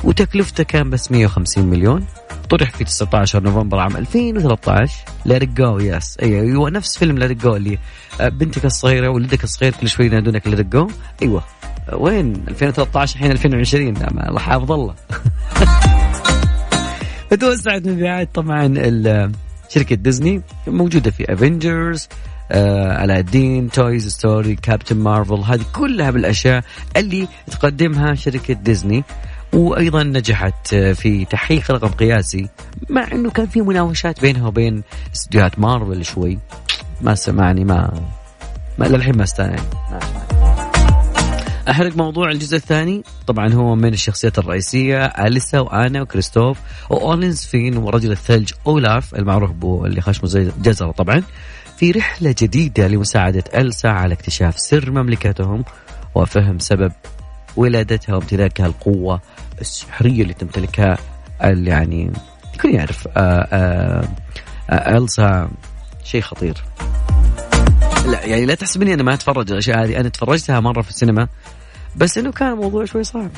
وتكلفته 0.04 0.64
كان 0.64 0.90
بس 0.90 1.12
150 1.12 1.66
مليون. 1.66 2.06
طرح 2.50 2.70
في 2.70 2.84
19 2.84 3.42
نوفمبر 3.42 3.78
عام 3.78 3.96
2013 3.96 4.94
Let 5.26 5.44
go 5.44 5.78
yes 5.78 6.16
أيوه 6.22 6.70
نفس 6.70 6.98
فيلم 6.98 7.18
Let 7.18 7.42
go 7.42 7.56
اللي 7.56 7.78
آه، 8.20 8.28
بنتك 8.28 8.64
الصغيرة 8.64 9.08
ولدك 9.08 9.44
الصغير 9.44 9.72
كل 9.80 9.88
شوي 9.88 10.06
ينادونك 10.06 10.46
Let 10.46 10.66
go 10.66 10.88
أيوه. 11.22 11.42
وين؟ 11.92 12.44
2013 12.48 13.16
الحين 13.16 13.30
2020 13.30 13.96
الله 14.28 14.40
حافظ 14.40 14.72
الله. 14.72 14.94
فتوسعت 17.34 17.86
مبيعات 17.86 18.34
طبعا 18.34 18.74
شركة 19.68 19.96
ديزني 19.96 20.42
موجودة 20.66 21.10
في 21.10 21.32
Avengers 21.32 22.08
آه 22.50 23.04
علاء 23.04 23.26
الدين 23.26 23.70
Toy 23.70 24.08
Story 24.08 24.54
Captain 24.54 24.96
Marvel 24.96 25.40
هذه 25.40 25.64
كلها 25.72 26.10
بالأشياء 26.10 26.64
اللي 26.96 27.28
تقدمها 27.50 28.14
شركة 28.14 28.54
ديزني. 28.54 29.04
وأيضا 29.52 30.02
نجحت 30.02 30.74
في 30.74 31.24
تحقيق 31.24 31.70
رقم 31.70 31.88
قياسي 31.88 32.48
مع 32.90 33.12
إنه 33.12 33.30
كان 33.30 33.46
في 33.46 33.60
مناوشات 33.60 34.20
بينها 34.20 34.48
وبين 34.48 34.82
استديوهات 35.14 35.58
مارفل 35.58 36.04
شوي. 36.04 36.38
ما 37.00 37.14
سمعني 37.14 37.64
ما 37.64 38.00
ما 38.78 38.84
للحين 38.84 39.16
ما 39.16 39.22
استاني 39.22 39.56
احرق 41.70 41.96
موضوع 41.96 42.30
الجزء 42.30 42.56
الثاني. 42.56 43.02
طبعا 43.26 43.52
هو 43.52 43.74
من 43.74 43.92
الشخصيات 43.92 44.38
الرئيسية 44.38 45.04
أليسا 45.04 45.60
وأنا 45.60 46.02
وكريستوف 46.02 46.58
واولينز 46.90 47.44
فين 47.44 47.76
ورجل 47.76 48.12
الثلج 48.12 48.52
أولاف 48.66 49.14
المعروف 49.14 49.50
بو 49.50 49.86
اللي 49.86 50.00
خشمه 50.00 50.28
زي 50.28 50.50
جزرة 50.62 50.90
طبعا. 50.90 51.22
في 51.76 51.90
رحلة 51.90 52.34
جديدة 52.38 52.88
لمساعدة 52.88 53.44
السا 53.54 53.88
على 53.88 54.14
اكتشاف 54.14 54.58
سر 54.58 54.90
مملكتهم 54.90 55.64
وفهم 56.14 56.58
سبب 56.58 56.92
ولادتها 57.56 58.14
وامتلاكها 58.14 58.66
القوة 58.66 59.20
السحرية 59.60 60.22
اللي 60.22 60.34
تمتلكها 60.34 60.98
يعني 61.40 62.12
الكل 62.54 62.74
يعرف. 62.74 63.08
آه، 63.08 63.48
آه، 63.52 64.08
آه، 64.70 64.98
ألسا 64.98 65.50
شيء 66.04 66.20
خطير. 66.20 66.64
لا 68.06 68.26
يعني 68.26 68.46
لا 68.46 68.54
تحسبني 68.54 68.94
أنا 68.94 69.02
ما 69.02 69.14
أتفرج 69.14 69.50
الأشياء 69.50 69.84
هذه. 69.84 70.00
أنا 70.00 70.08
تفرجتها 70.08 70.60
مرة 70.60 70.82
في 70.82 70.90
السينما 70.90 71.28
بس 71.96 72.18
إنه 72.18 72.32
كان 72.32 72.52
الموضوع 72.52 72.84
شوي 72.84 73.04
صعب. 73.04 73.30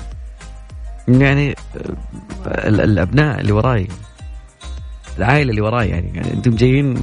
يعني 1.09 1.57
الأبناء 2.47 3.41
اللي 3.41 3.53
وراي 3.53 3.89
العائلة 5.19 5.51
اللي 5.51 5.61
وراي 5.61 5.89
يعني, 5.89 6.11
يعني 6.15 6.33
أنتم 6.33 6.55
جايين. 6.55 6.97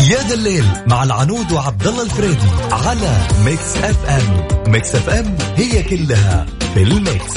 يا 0.00 0.22
ذا 0.28 0.34
الليل 0.34 0.64
مع 0.86 1.02
العنود 1.02 1.52
وعبد 1.52 1.86
الله 1.86 2.02
الفريدي 2.02 2.46
على 2.72 3.16
ميكس 3.44 3.76
إف 3.76 4.10
إم. 4.10 4.72
ميكس 4.72 4.94
إف 4.94 5.08
إم 5.08 5.36
هي 5.56 5.82
كلها 5.82 6.46
في 6.74 6.82
الميكس. 6.82 7.34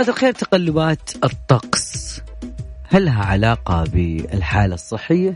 جماعة 0.00 0.14
الخير 0.14 0.32
تقلبات 0.32 1.10
الطقس 1.24 2.20
هل 2.88 3.04
لها 3.04 3.24
علاقة 3.24 3.84
بالحالة 3.84 4.74
الصحية؟ 4.74 5.34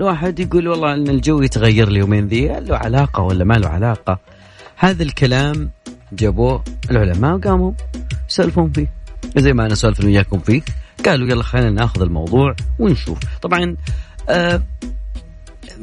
الواحد 0.00 0.40
يقول 0.40 0.68
والله 0.68 0.94
إن 0.94 1.08
الجو 1.08 1.42
يتغير 1.42 1.88
اليومين 1.88 2.26
ذي 2.26 2.48
له 2.48 2.76
علاقة 2.76 3.22
ولا 3.22 3.44
ما 3.44 3.54
له 3.54 3.68
علاقة؟ 3.68 4.18
هذا 4.76 5.02
الكلام 5.02 5.70
جابوه 6.12 6.64
العلماء 6.90 7.34
وقاموا 7.34 7.72
يسولفون 8.30 8.72
فيه 8.72 8.86
زي 9.36 9.52
ما 9.52 9.64
أنا 9.64 9.72
اسولف 9.72 10.04
وياكم 10.04 10.38
فيه 10.38 10.62
قالوا 11.06 11.28
يلا 11.28 11.42
خلينا 11.42 11.70
ناخذ 11.70 12.02
الموضوع 12.02 12.56
ونشوف 12.78 13.18
طبعا 13.42 13.76
آه 14.28 14.62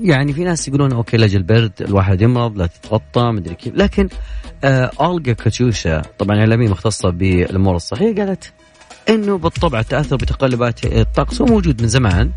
يعني 0.01 0.33
في 0.33 0.43
ناس 0.43 0.67
يقولون 0.67 0.93
أوكي 0.93 1.17
لاجل 1.17 1.37
البرد 1.37 1.71
الواحد 1.81 2.21
يمرض 2.21 2.57
لا 2.57 2.65
تتغطى 2.65 3.31
مدري 3.31 3.55
كيف. 3.55 3.75
لكن 3.75 4.09
آه 4.63 4.91
اولجا 4.99 5.33
كاتشوشا 5.33 6.01
طبعا 6.19 6.37
اعلاميه 6.37 6.69
مختصة 6.69 7.09
بالأمور 7.09 7.75
الصحية 7.75 8.15
قالت 8.15 8.53
إنه 9.09 9.37
بالطبع 9.37 9.79
التاثر 9.79 10.15
بتقلبات 10.15 10.85
الطقس 10.85 11.41
هو 11.41 11.47
موجود 11.47 11.81
من 11.81 11.87
زمان 11.87 12.31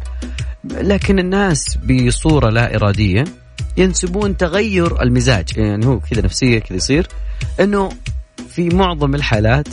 لكن 0.64 1.18
الناس 1.18 1.76
بصورة 1.76 2.50
لا 2.50 2.76
إرادية 2.76 3.24
ينسبون 3.76 4.36
تغير 4.36 5.02
المزاج. 5.02 5.48
يعني 5.56 5.86
هو 5.86 6.00
كذا 6.00 6.22
نفسية 6.22 6.58
كذا 6.58 6.76
يصير 6.76 7.06
إنه 7.60 7.88
في 8.48 8.68
معظم 8.68 9.14
الحالات 9.14 9.68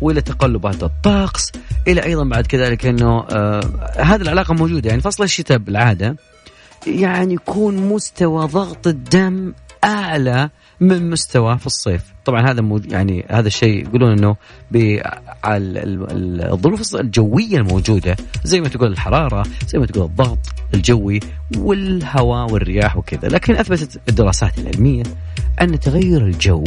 وإلى 0.00 0.20
تقلبات 0.20 0.82
الطقس 0.82 1.52
إلى 1.88 2.02
أيضا 2.04 2.24
بعد 2.24 2.46
كذلك 2.46 2.86
إنه 2.86 3.26
آه 3.30 3.60
هذه 3.96 4.22
العلاقة 4.22 4.54
موجودة. 4.54 4.90
يعني 4.90 5.02
فصل 5.02 5.24
الشتاء 5.24 5.58
بالعادة 5.58 6.16
يعني 6.86 7.34
يكون 7.34 7.76
مستوى 7.76 8.46
ضغط 8.46 8.86
الدم 8.86 9.54
أعلى 9.84 10.50
من 10.80 11.10
مستوى 11.10 11.58
في 11.58 11.66
الصيف. 11.66 12.02
طبعا 12.24 12.50
هذا 12.50 12.60
مو 12.60 12.80
يعني 12.88 13.26
هذا 13.30 13.46
الشيء 13.46 13.88
يقولون 13.88 14.12
إنه 14.12 14.36
الظروف 16.52 16.96
الجوية 16.96 17.56
الموجودة 17.56 18.16
زي 18.44 18.60
ما 18.60 18.68
تقول 18.68 18.92
الحرارة 18.92 19.46
زي 19.68 19.78
ما 19.78 19.86
تقول 19.86 20.04
الضغط 20.04 20.38
الجوي 20.74 21.20
والهواء 21.56 22.52
والرياح 22.52 22.96
وكذا. 22.96 23.28
لكن 23.28 23.56
أثبتت 23.56 24.00
الدراسات 24.08 24.58
العلمية 24.58 25.02
أن 25.60 25.80
تغير 25.80 26.26
الجو 26.26 26.64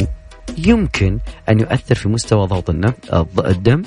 يمكن 0.58 1.18
أن 1.48 1.60
يؤثر 1.60 1.94
في 1.94 2.08
مستوى 2.08 2.46
ضغط 2.46 2.70
الدم 3.38 3.82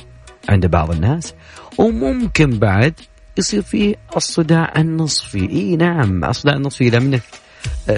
عند 0.49 0.65
بعض 0.65 0.91
الناس 0.91 1.33
وممكن 1.77 2.59
بعد 2.59 2.93
يصير 3.37 3.61
فيه 3.61 3.95
الصداع 4.15 4.73
النصفي. 4.77 5.49
إي 5.49 5.75
نعم 5.75 6.25
الصداع 6.25 6.55
النصفي 6.55 6.87
إذا 6.87 6.99
منك 6.99 7.23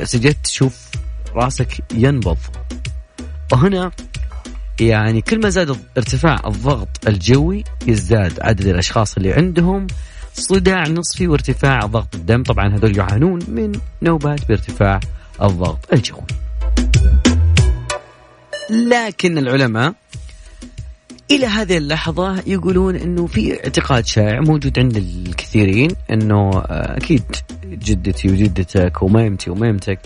سجدت 0.03 0.37
تشوف 0.43 0.89
رأسك 1.35 1.83
ينبض. 1.93 2.37
وهنا 3.51 3.91
يعني 4.79 5.21
كل 5.21 5.39
ما 5.39 5.49
زاد 5.49 5.77
ارتفاع 5.97 6.41
الضغط 6.45 7.07
الجوي 7.07 7.63
يزداد 7.87 8.39
عدد 8.41 8.67
الأشخاص 8.67 9.17
اللي 9.17 9.33
عندهم 9.33 9.87
صداع 10.33 10.83
نصفي 10.87 11.27
وارتفاع 11.27 11.79
ضغط 11.79 12.15
الدم. 12.15 12.43
طبعا 12.43 12.75
هذول 12.75 12.97
يعانون 12.97 13.39
من 13.47 13.71
نوبات 14.01 14.47
بارتفاع 14.47 14.99
الضغط 15.41 15.93
الجوي. 15.93 16.21
لكن 18.69 19.37
العلماء 19.37 19.93
إلى 21.31 21.45
هذه 21.45 21.77
اللحظة 21.77 22.43
يقولون 22.47 22.95
إنه 22.95 23.27
في 23.27 23.53
اعتقاد 23.53 24.05
شائع 24.05 24.39
موجود 24.39 24.79
عند 24.79 24.97
الكثيرين 24.97 25.89
إنه 26.11 26.51
أكيد 26.69 27.23
جدتي 27.65 28.29
وجدتك 28.29 29.01
وميمتي 29.01 29.49
وميمتك 29.49 29.99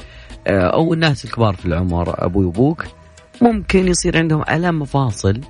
أو 0.47 0.93
الناس 0.93 1.25
الكبار 1.25 1.55
في 1.55 1.65
العمر 1.65 2.25
أبوي 2.25 2.45
وأبوك 2.45 2.86
ممكن 3.41 3.88
يصير 3.88 4.17
عندهم 4.17 4.41
الام 4.41 4.79
مفاصل 4.79 5.41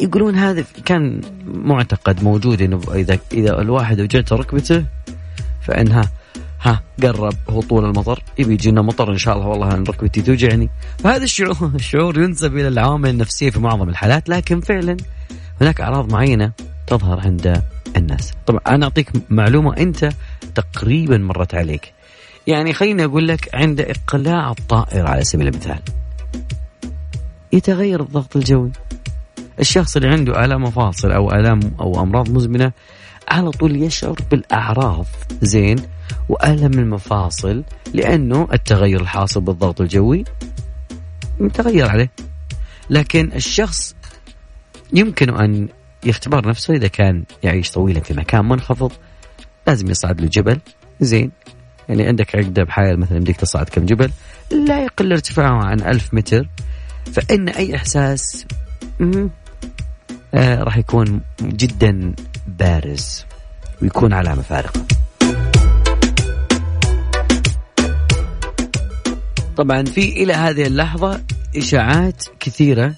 يقولون 0.00 0.34
هذا 0.34 0.64
كان 0.84 1.20
معتقد 1.44 2.24
موجود 2.24 2.62
إنه 2.62 2.80
إذا 2.94 3.18
إذا 3.32 3.60
الواحد 3.60 4.00
وجعت 4.00 4.32
ركبته 4.32 4.84
فإنها 5.62 6.10
ها 6.62 6.82
قرب 7.02 7.34
هطول 7.48 7.84
المطر. 7.84 8.22
يبي 8.38 8.52
يجينا 8.54 8.82
مطر 8.82 9.12
إن 9.12 9.18
شاء 9.18 9.36
الله. 9.36 9.46
والله 9.46 9.74
ان 9.74 9.82
ركبتي 9.82 10.22
توجعني. 10.22 10.70
فهذا 10.98 11.24
الشعور 11.24 11.70
الشعور 11.74 12.18
ينسب 12.18 12.56
إلى 12.56 12.68
العوامل 12.68 13.10
النفسية 13.10 13.50
في 13.50 13.60
معظم 13.60 13.88
الحالات 13.88 14.28
لكن 14.28 14.60
فعلا 14.60 14.96
هناك 15.60 15.80
أعراض 15.80 16.12
معينة 16.12 16.52
تظهر 16.86 17.20
عند 17.20 17.62
الناس. 17.96 18.32
طبعا 18.46 18.60
أنا 18.66 18.84
أعطيك 18.84 19.10
معلومة 19.30 19.76
أنت 19.76 20.08
تقريبا 20.54 21.18
مرت 21.18 21.54
عليك. 21.54 21.92
يعني 22.46 22.72
خليني 22.72 23.04
أقول 23.04 23.28
لك 23.28 23.54
عند 23.54 23.80
اقلاع 23.80 24.50
الطائرة 24.50 25.08
على 25.08 25.24
سبيل 25.24 25.48
المثال 25.48 25.78
يتغير 27.52 28.00
الضغط 28.00 28.36
الجوي. 28.36 28.70
الشخص 29.60 29.96
اللي 29.96 30.08
عنده 30.08 30.44
آلام 30.44 30.62
مفاصل 30.62 31.12
أو 31.12 31.32
آلام 31.32 31.60
أو 31.80 32.02
أمراض 32.02 32.30
مزمنة 32.30 32.72
على 33.28 33.50
طول 33.50 33.82
يشعر 33.82 34.16
بالأعراض. 34.30 35.06
زين؟ 35.42 35.76
وألم 36.30 36.78
المفاصل 36.78 37.64
لأنه 37.94 38.48
التغير 38.52 39.00
الحاصل 39.00 39.40
بالضغط 39.40 39.80
الجوي 39.80 40.24
متغير 41.40 41.88
عليه. 41.88 42.10
لكن 42.90 43.32
الشخص 43.32 43.94
يمكن 44.92 45.36
أن 45.36 45.68
يختبر 46.04 46.48
نفسه 46.48 46.74
إذا 46.74 46.88
كان 46.88 47.24
يعيش 47.42 47.70
طويلا 47.70 48.00
في 48.00 48.14
مكان 48.14 48.48
منخفض 48.48 48.92
لازم 49.66 49.90
يصعد 49.90 50.20
له 50.20 50.28
جبل 50.28 50.60
زين 51.00 51.30
يعني 51.88 52.06
عندك 52.06 52.36
عقده 52.36 52.64
بحائل 52.64 52.96
مثلا 53.00 53.18
بدك 53.18 53.36
تصعد 53.36 53.68
كم 53.68 53.86
جبل 53.86 54.10
لا 54.50 54.84
يقل 54.84 55.12
ارتفاعه 55.12 55.64
عن 55.64 55.80
ألف 55.80 56.14
متر 56.14 56.48
فإن 57.12 57.48
أي 57.48 57.76
إحساس 57.76 58.46
آه 60.34 60.62
راح 60.62 60.76
يكون 60.76 61.20
جدا 61.42 62.14
بارز 62.46 63.24
ويكون 63.82 64.12
علامة 64.12 64.42
فارقة. 64.42 64.86
طبعا 69.60 69.82
في 69.82 70.22
إلى 70.22 70.32
هذه 70.32 70.66
اللحظة 70.66 71.20
إشاعات 71.56 72.24
كثيرة 72.40 72.94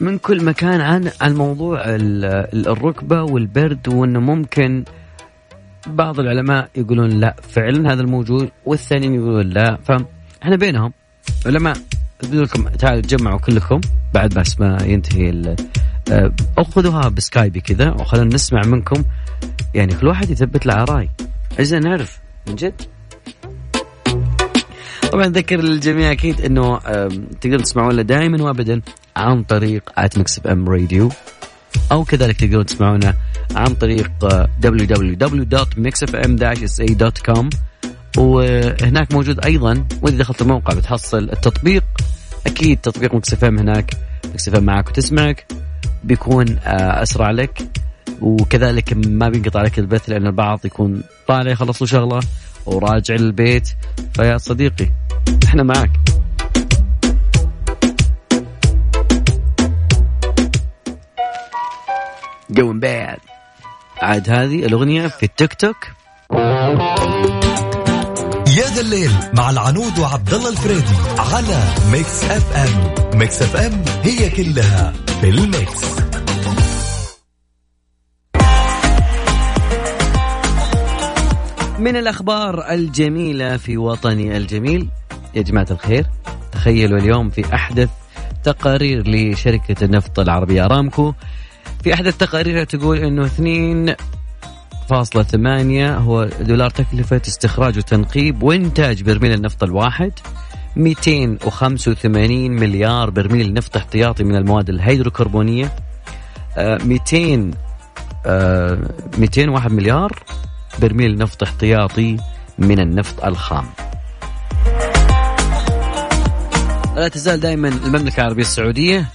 من 0.00 0.18
كل 0.18 0.44
مكان 0.44 0.80
عن 0.80 1.10
الموضوع 1.22 1.82
الركبة 1.86 3.22
والبرد 3.22 3.88
وأنه 3.88 4.20
ممكن 4.20 4.84
بعض 5.86 6.20
العلماء 6.20 6.68
يقولون 6.76 7.10
لا 7.10 7.36
فعلا 7.42 7.92
هذا 7.92 8.02
الموجود 8.02 8.50
والثانيين 8.64 9.14
يقولون 9.14 9.46
لا. 9.46 9.78
فإحنا 9.84 10.56
بينهم. 10.56 10.92
علماء 11.46 11.76
لكم 12.32 12.68
تعالوا 12.68 13.00
تجمعوا 13.00 13.38
كلكم. 13.38 13.80
بعد 14.14 14.34
بس 14.34 14.60
ما 14.60 14.78
ينتهي 14.82 15.56
أو 16.58 16.64
خذوها 16.64 17.08
بسكايبي 17.08 17.60
كذا 17.60 17.90
وخلونا 17.90 18.34
نسمع 18.34 18.60
منكم. 18.66 19.04
يعني 19.74 19.94
كل 19.94 20.06
واحد 20.06 20.30
يثبت 20.30 20.66
له 20.66 20.84
راي 20.84 21.10
عايزين 21.58 21.82
نعرف 21.82 22.18
من 22.48 22.54
جد. 22.54 22.82
طبعا 25.14 25.26
ذكر 25.26 25.60
للجميع 25.60 26.12
أكيد 26.12 26.40
إنه 26.40 26.78
تقدروا 27.40 27.62
تسمعونا 27.62 28.02
دائما 28.02 28.42
وابدا 28.42 28.80
عن 29.16 29.42
طريق 29.42 29.90
at 29.98 30.18
ميكس 30.18 30.38
اف 30.38 30.46
ام 30.46 30.68
راديو 30.68 31.08
أو 31.92 32.04
كذلك 32.04 32.36
تقدرون 32.36 32.66
تسمعونا 32.66 33.14
عن 33.54 33.74
طريق 33.74 34.10
www.mixfm-sa.com 34.64 37.48
وهناك 38.18 39.14
موجود 39.14 39.44
أيضا 39.44 39.84
وإذا 40.02 40.18
دخلت 40.18 40.42
الموقع 40.42 40.74
بتحصل 40.74 41.18
التطبيق 41.18 41.84
أكيد 42.46 42.78
تطبيق 42.78 43.14
مكس 43.14 43.32
إف 43.32 43.44
إم 43.44 43.58
هناك 43.58 43.94
مكس 44.24 44.48
إف 44.48 44.54
إم 44.54 44.64
معك 44.64 44.88
وتسمعك 44.88 45.46
بيكون 46.04 46.58
أسرع 46.66 47.30
لك 47.30 47.62
وكذلك 48.20 48.92
ما 49.06 49.28
بينقطع 49.28 49.62
لك 49.62 49.78
البث 49.78 50.08
لأن 50.08 50.26
البعض 50.26 50.60
يكون 50.64 51.02
طالع 51.28 51.50
يخلص 51.50 51.82
له 51.82 51.88
شغله 51.88 52.20
وراجع 52.66 53.14
للبيت 53.14 53.68
فيا 54.14 54.38
صديقي 54.38 54.88
إحنا 55.44 55.62
معك 55.62 55.90
going 62.52 62.80
bad 62.80 63.20
عاد 64.02 64.30
هذه 64.30 64.66
الأغنية 64.66 65.06
في 65.06 65.22
التيك 65.22 65.54
توك. 65.54 65.76
يا 68.56 68.66
ذا 68.74 68.80
الليل 68.80 69.10
مع 69.34 69.50
العنود 69.50 69.98
وعبد 69.98 70.34
الله 70.34 70.48
الفريدي 70.48 70.94
على 71.18 71.62
ميكس 71.92 72.24
أف 72.24 72.56
أم. 72.56 72.94
ميكس 73.18 73.42
أف 73.42 73.56
أم 73.56 73.84
هي 74.02 74.30
كلها 74.30 74.92
في 75.20 75.28
الميكس. 75.28 75.84
من 81.84 81.96
الأخبار 81.96 82.70
الجميلة 82.70 83.56
في 83.56 83.76
وطني 83.76 84.36
الجميل. 84.36 84.88
يا 85.34 85.42
جماعة 85.42 85.66
الخير 85.70 86.06
تخيلوا 86.52 86.98
اليوم 86.98 87.30
في 87.30 87.54
أحدث 87.54 87.90
تقارير 88.44 89.08
لشركة 89.08 89.84
النفط 89.84 90.18
العربية 90.18 90.64
أرامكو. 90.64 91.14
في 91.82 91.94
أحدث 91.94 92.16
تقاريرها 92.16 92.64
تقول 92.64 92.98
أنه 92.98 93.26
2.8 93.26 96.00
هو 96.00 96.24
دولار 96.40 96.70
تكلفة 96.70 97.20
استخراج 97.28 97.78
وتنقيب 97.78 98.42
وإنتاج 98.42 99.02
برميل 99.02 99.32
النفط 99.32 99.62
الواحد. 99.62 100.12
285 100.76 102.50
مليار 102.50 103.10
برميل 103.10 103.52
نفط 103.52 103.76
احتياطي 103.76 104.24
من 104.24 104.36
المواد 104.36 104.68
الهيدروكربونية. 104.68 105.72
200 106.58 107.50
آه 108.26 108.78
201 109.18 109.72
مليار 109.72 110.12
برميل 110.78 111.18
نفط 111.18 111.42
احتياطي 111.42 112.16
من 112.58 112.80
النفط 112.80 113.24
الخام. 113.24 113.64
لا 116.96 117.08
تزال 117.08 117.40
دائما 117.40 117.68
المملكة 117.68 118.20
العربية 118.20 118.42
السعودية. 118.42 119.08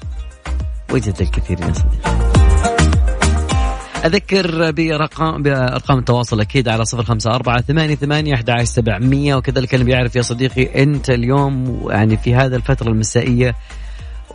وجد 0.91 1.21
الكثير 1.21 1.59
يا 1.61 1.73
صديقي. 1.73 2.19
أذكر 4.05 4.71
برقم 4.71 5.41
بأرقام 5.41 5.99
التواصل 5.99 6.41
أكيد 6.41 6.67
على 6.67 6.85
صفر 6.85 7.03
خمسة 7.03 7.31
أربعة 7.31 7.61
ثمانية 7.61 7.95
ثمانية 7.95 8.33
أحد 8.33 8.63
سبعمية 8.63 9.35
وكذلك 9.35 9.73
اللي 9.73 9.85
بيعرف 9.85 10.15
يا 10.15 10.21
صديقي 10.21 10.83
أنت 10.83 11.09
اليوم 11.09 11.85
يعني 11.89 12.17
في 12.17 12.35
هذا 12.35 12.55
الفترة 12.55 12.89
المسائية 12.89 13.55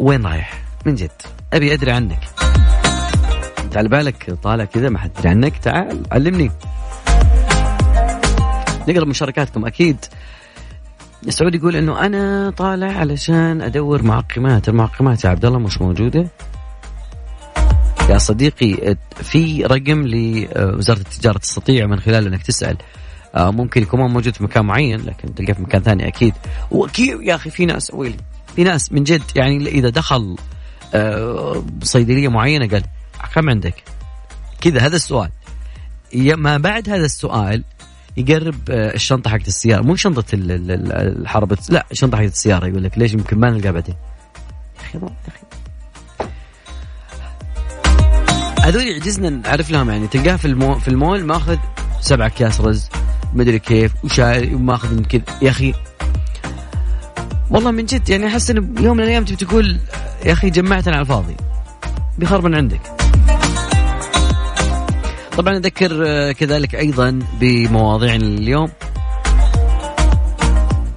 وين 0.01 0.27
رايح؟ 0.27 0.65
من 0.87 0.95
جد. 0.95 1.11
أبي 1.53 1.75
أدري 1.75 1.93
عنك. 1.93 2.21
أنت 3.65 3.77
على 3.77 3.89
بالك 3.89 4.37
طالع 4.43 4.65
كذا 4.65 4.89
ما 4.89 4.99
حد 4.99 5.11
يدري 5.19 5.29
عنك. 5.29 5.57
تعال 5.57 6.03
علمني. 6.13 6.51
نقرا 8.88 9.05
مشاركاتكم 9.05 9.66
أكيد. 9.66 9.97
سعود 11.29 11.55
يقول 11.55 11.77
إنه 11.77 12.07
أنا 12.07 12.51
طالع 12.51 12.92
علشان 12.92 13.62
أدور 13.62 14.03
معقمات 14.03 14.68
المعقمات 14.68 15.25
يا 15.25 15.31
عبد 15.31 15.44
الله 15.44 15.59
مش 15.59 15.81
موجودة؟ 15.81 16.27
يا 18.11 18.18
صديقي 18.18 18.97
في 19.23 19.64
رقم 19.64 20.03
لوزاره 20.07 20.99
التجارة 20.99 21.38
تستطيع 21.38 21.87
من 21.87 22.01
خلاله 22.01 22.29
إنك 22.29 22.42
تسأل. 22.42 22.77
ممكن 23.37 23.83
يكون 23.83 24.01
موجود 24.01 24.35
في 24.35 24.44
مكان 24.44 24.64
معين 24.64 25.01
لكن 25.01 25.35
تلقاه 25.35 25.53
في 25.53 25.62
مكان 25.62 25.83
ثاني 25.83 26.09
أكيد. 26.09 26.35
وأكيد 26.70 27.20
يا 27.23 27.35
أخي 27.35 27.51
في 27.51 27.66
ناس 27.66 27.90
ويلي 27.94 28.16
في 28.57 28.64
ناس 28.64 28.92
من 28.92 29.05
جد 29.05 29.23
يعني 29.37 29.68
إذا 29.68 29.88
دخل 29.88 30.37
صيدلية 31.83 32.29
معينة 32.29 32.68
قال 32.68 32.85
كم 33.35 33.51
عندك؟ 33.51 33.83
كذا 34.61 34.81
هذا 34.81 34.97
السؤال. 34.97 35.31
ما 36.14 36.57
بعد 36.57 36.88
هذا 36.88 37.05
السؤال 37.05 37.64
يقرب 38.16 38.55
الشنطة 38.68 39.31
حقت 39.31 39.48
السيارة. 39.48 39.83
مو 39.83 39.96
شنطة 39.96 40.24
الحربة. 40.35 41.59
لا 41.68 41.87
شنطة 41.92 42.18
حقت 42.18 42.33
السيارة 42.33 42.66
يقول 42.66 42.85
لك 42.85 42.98
ليش 42.98 43.12
يمكن 43.12 43.38
ما 43.38 43.50
نلقى 43.50 43.72
بعدين؟ 43.72 43.94
يا 44.94 45.00
أخي 45.29 45.44
هذول 48.62 48.83
يعجزنا 48.83 49.31
نعرف 49.31 49.70
لهم 49.70 49.90
يعني 49.90 50.07
تلقاه 50.07 50.37
في 50.37 50.44
المو 50.44 50.79
في 50.79 50.88
المول 50.88 51.24
ماخذ 51.24 51.57
سبع 52.00 52.27
أكياس 52.27 52.61
رز 52.61 52.88
مدري 53.35 53.59
كيف 53.59 53.92
وشاي 54.05 54.55
وماخذ 54.55 54.94
من 54.94 55.05
كذا 55.05 55.22
يا 55.42 55.50
أخي. 55.50 55.74
والله 57.50 57.70
من 57.70 57.85
جد 57.85 58.09
يعني 58.09 58.27
أحس 58.27 58.50
انه 58.50 58.83
يوم 58.83 58.96
من 58.96 59.03
الأيام 59.03 59.24
تبي 59.24 59.37
تقول 59.37 59.79
يا 60.27 60.33
أخي 60.33 60.50
جمعتنا 60.50 60.94
على 60.94 61.03
الفاضي 61.03 61.37
بيخرب 62.18 62.44
من 62.44 62.55
عندك. 62.55 62.81
طبعا 65.37 65.57
أذكر 65.57 66.33
كذلك 66.33 66.75
أيضا 66.75 67.18
بمواضيعنا 67.40 68.25
اليوم. 68.25 68.68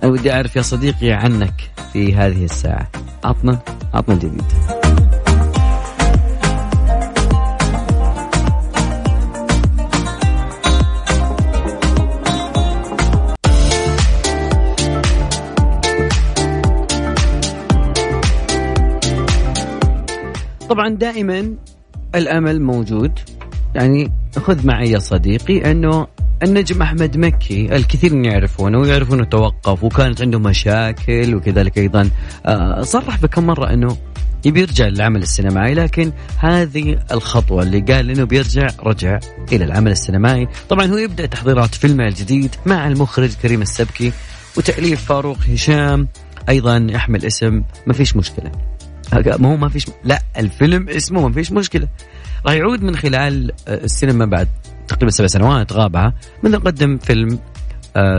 أنا 0.03 0.11
ودي 0.11 0.33
أعرف 0.33 0.55
يا 0.55 0.61
صديقي 0.61 1.11
عنك 1.11 1.53
في 1.93 2.15
هذه 2.15 2.43
الساعة. 2.43 2.87
عطنا 3.23 3.59
عطنا 3.93 4.13
الجديد. 4.15 4.43
طبعا 20.69 20.89
دائما 20.89 21.55
الأمل 22.15 22.61
موجود. 22.61 23.19
يعني 23.75 24.11
خذ 24.39 24.67
معي 24.67 24.91
يا 24.91 24.99
صديقي 24.99 25.71
أنه 25.71 26.07
النجم 26.43 26.81
أحمد 26.81 27.17
مكي 27.17 27.75
الكثير 27.75 28.15
من 28.15 28.25
يعرفونه 28.25 28.79
ويعرفونه 28.79 29.23
توقف 29.23 29.83
وكانت 29.83 30.21
عنده 30.21 30.39
مشاكل 30.39 31.35
وكذلك 31.35 31.77
أيضا 31.77 32.09
صرح 32.81 33.21
بكم 33.21 33.45
مرة 33.47 33.73
أنه 33.73 33.97
يبي 34.45 34.61
يرجع 34.61 34.87
للعمل 34.87 35.21
السينمائي 35.21 35.73
لكن 35.73 36.11
هذه 36.37 36.99
الخطوة 37.11 37.63
اللي 37.63 37.79
قال 37.79 38.11
إنه 38.11 38.23
بيرجع 38.23 38.67
رجع 38.79 39.19
إلى 39.51 39.65
العمل 39.65 39.91
السينمائي. 39.91 40.47
طبعا 40.69 40.85
هو 40.85 40.97
يبدأ 40.97 41.25
تحضيرات 41.25 41.75
فيلمه 41.75 42.07
الجديد 42.07 42.55
مع 42.65 42.87
المخرج 42.87 43.33
كريم 43.33 43.61
السبكي 43.61 44.11
وتأليف 44.57 45.05
فاروق 45.05 45.37
هشام 45.53 46.07
أيضا 46.49 46.87
يحمل 46.89 47.25
اسم 47.25 47.63
ما 47.87 47.93
فيش 47.93 48.15
مشكلة. 48.15 48.51
ما 49.13 49.51
هو 49.51 49.57
ما 49.57 49.69
فيش 49.69 49.85
لا 50.03 50.21
الفيلم 50.37 50.89
اسمه 50.89 51.27
ما 51.27 51.33
فيش 51.33 51.51
مشكلة. 51.51 51.87
راح 52.45 52.53
يعود 52.53 52.83
من 52.83 52.95
خلال 52.95 53.51
السينما 53.67 54.25
بعد 54.25 54.47
تقريبا 54.87 55.11
سبع 55.11 55.27
سنوات 55.27 55.73
غابها 55.73 56.13
من 56.43 56.55
قدم 56.55 56.97
فيلم 56.97 57.39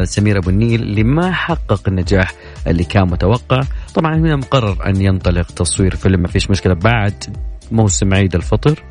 سمير 0.05 0.39
أبو 0.39 0.51
النيل 0.51 0.83
اللي 0.83 1.05
ما 1.05 1.33
حقق 1.33 1.89
النجاح 1.89 2.33
اللي 2.67 2.85
كان 2.85 3.03
متوقع. 3.11 3.61
طبعا 3.95 4.17
هنا 4.17 4.37
مقرر 4.37 4.87
أن 4.87 5.01
ينطلق 5.01 5.47
تصوير 5.47 5.97
فيلم 5.97 6.21
ما 6.21 6.29
فيش 6.29 6.51
مشكلة 6.51 6.75
بعد 6.75 7.25
موسم 7.73 8.15
عيد 8.15 8.35
الفطر. 8.35 8.85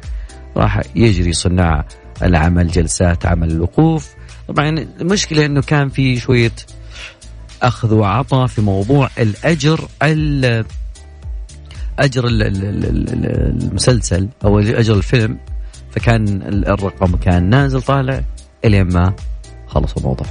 راح 0.57 0.81
يجري 0.95 1.33
صناع 1.33 1.85
العمل 2.23 2.67
جلسات 2.67 3.25
عمل 3.25 3.51
الوقوف. 3.51 4.09
طبعا 4.47 4.69
المشكلة 5.01 5.45
إنه 5.45 5.61
كان 5.61 5.89
في 5.89 6.19
شوية 6.19 6.51
أخذ 7.61 7.93
وعطاء 7.93 8.47
في 8.47 8.61
موضوع 8.61 9.09
الأجر 9.19 9.87
أجر 11.99 12.27
المسلسل 13.67 14.27
أو 14.45 14.60
أجر 14.60 14.95
الفيلم 14.95 15.38
فكان 15.91 16.41
الرقم 16.67 17.15
كان 17.15 17.49
نازل 17.49 17.81
طالع 17.81 18.21
إلين 18.65 18.88
ما 18.93 19.13
خلص 19.67 19.97
الموضوع. 19.97 20.27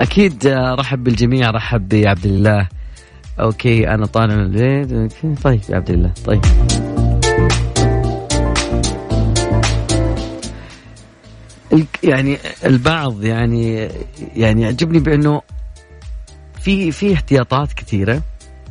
أكيد 0.00 0.46
رحب 0.78 1.04
بالجميع 1.04 1.50
رحب 1.50 1.88
بعبد 1.88 2.26
الله. 2.26 2.68
أوكي 3.40 3.88
أنا 3.88 4.06
طالع 4.06 4.34
من 4.34 4.42
البيت. 4.42 5.12
طيب 5.42 5.60
يا 5.68 5.76
عبد 5.76 5.90
الله 5.90 6.12
طيب. 6.24 6.40
يعني 12.02 12.38
البعض 12.64 13.24
يعني 13.24 13.88
يعني 14.36 14.62
يعجبني 14.62 14.98
بأنه 14.98 15.42
في 16.60 16.92
في 16.92 17.14
احتياطات 17.14 17.72
كثيرة 17.72 18.22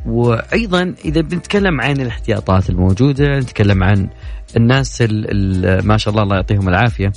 وأيضا 0.06 0.94
إذا 1.04 1.20
بنتكلم 1.20 1.80
عن 1.80 2.00
الاحتياطات 2.00 2.70
الموجودة 2.70 3.38
نتكلم 3.38 3.84
عن 3.84 4.08
الناس 4.56 5.02
ال 5.02 5.26
ال 5.30 5.86
ما 5.86 5.96
شاء 5.96 6.12
الله 6.12 6.22
الله 6.22 6.36
يعطيهم 6.36 6.68
العافية. 6.68 7.12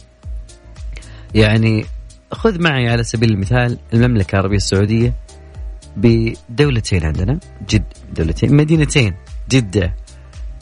يعني 1.35 1.85
خذ 2.31 2.61
معي 2.61 2.89
على 2.89 3.03
سبيل 3.03 3.29
المثال 3.29 3.77
المملكة 3.93 4.35
العربية 4.35 4.57
السعودية 4.57 5.13
بدولتين 5.97 7.05
عندنا 7.05 7.39
جد 7.69 7.83
دولتين 8.15 8.55
مدينتين 8.55 9.15
جدة 9.49 9.93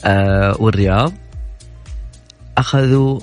آه 0.04 0.56
والرياض 0.60 1.12
أخذوا 2.58 3.20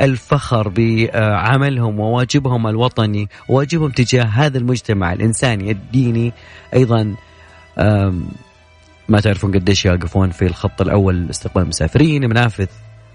الفخر 0.00 0.68
بعملهم 0.68 2.00
وواجبهم 2.00 2.66
الوطني 2.66 3.28
وواجبهم 3.48 3.90
تجاه 3.90 4.24
هذا 4.24 4.58
المجتمع 4.58 5.12
الإنساني 5.12 5.70
الديني 5.70 6.32
أيضا. 6.74 7.14
ما 9.08 9.20
تعرفون 9.20 9.52
قديش 9.52 9.84
يقفون 9.84 10.30
في 10.30 10.46
الخط 10.46 10.80
الأول 10.80 11.26
لاستقبال 11.26 11.62
المسافرين 11.62 12.28
منافذ 12.28 12.66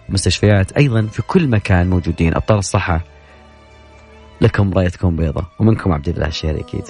مستشفيات 0.10 0.71
أيضا 0.71 1.01
في 1.01 1.21
كل 1.21 1.47
مكان 1.47 1.89
موجودين. 1.89 2.36
أبطال 2.36 2.58
الصحة 2.58 3.01
لكم 4.41 4.73
رأيتكم 4.73 5.15
بيضة 5.15 5.45
ومنكم 5.60 5.91
عبد 5.93 6.10
الله 6.10 6.28
الشهري 6.28 6.60
أكيد. 6.60 6.86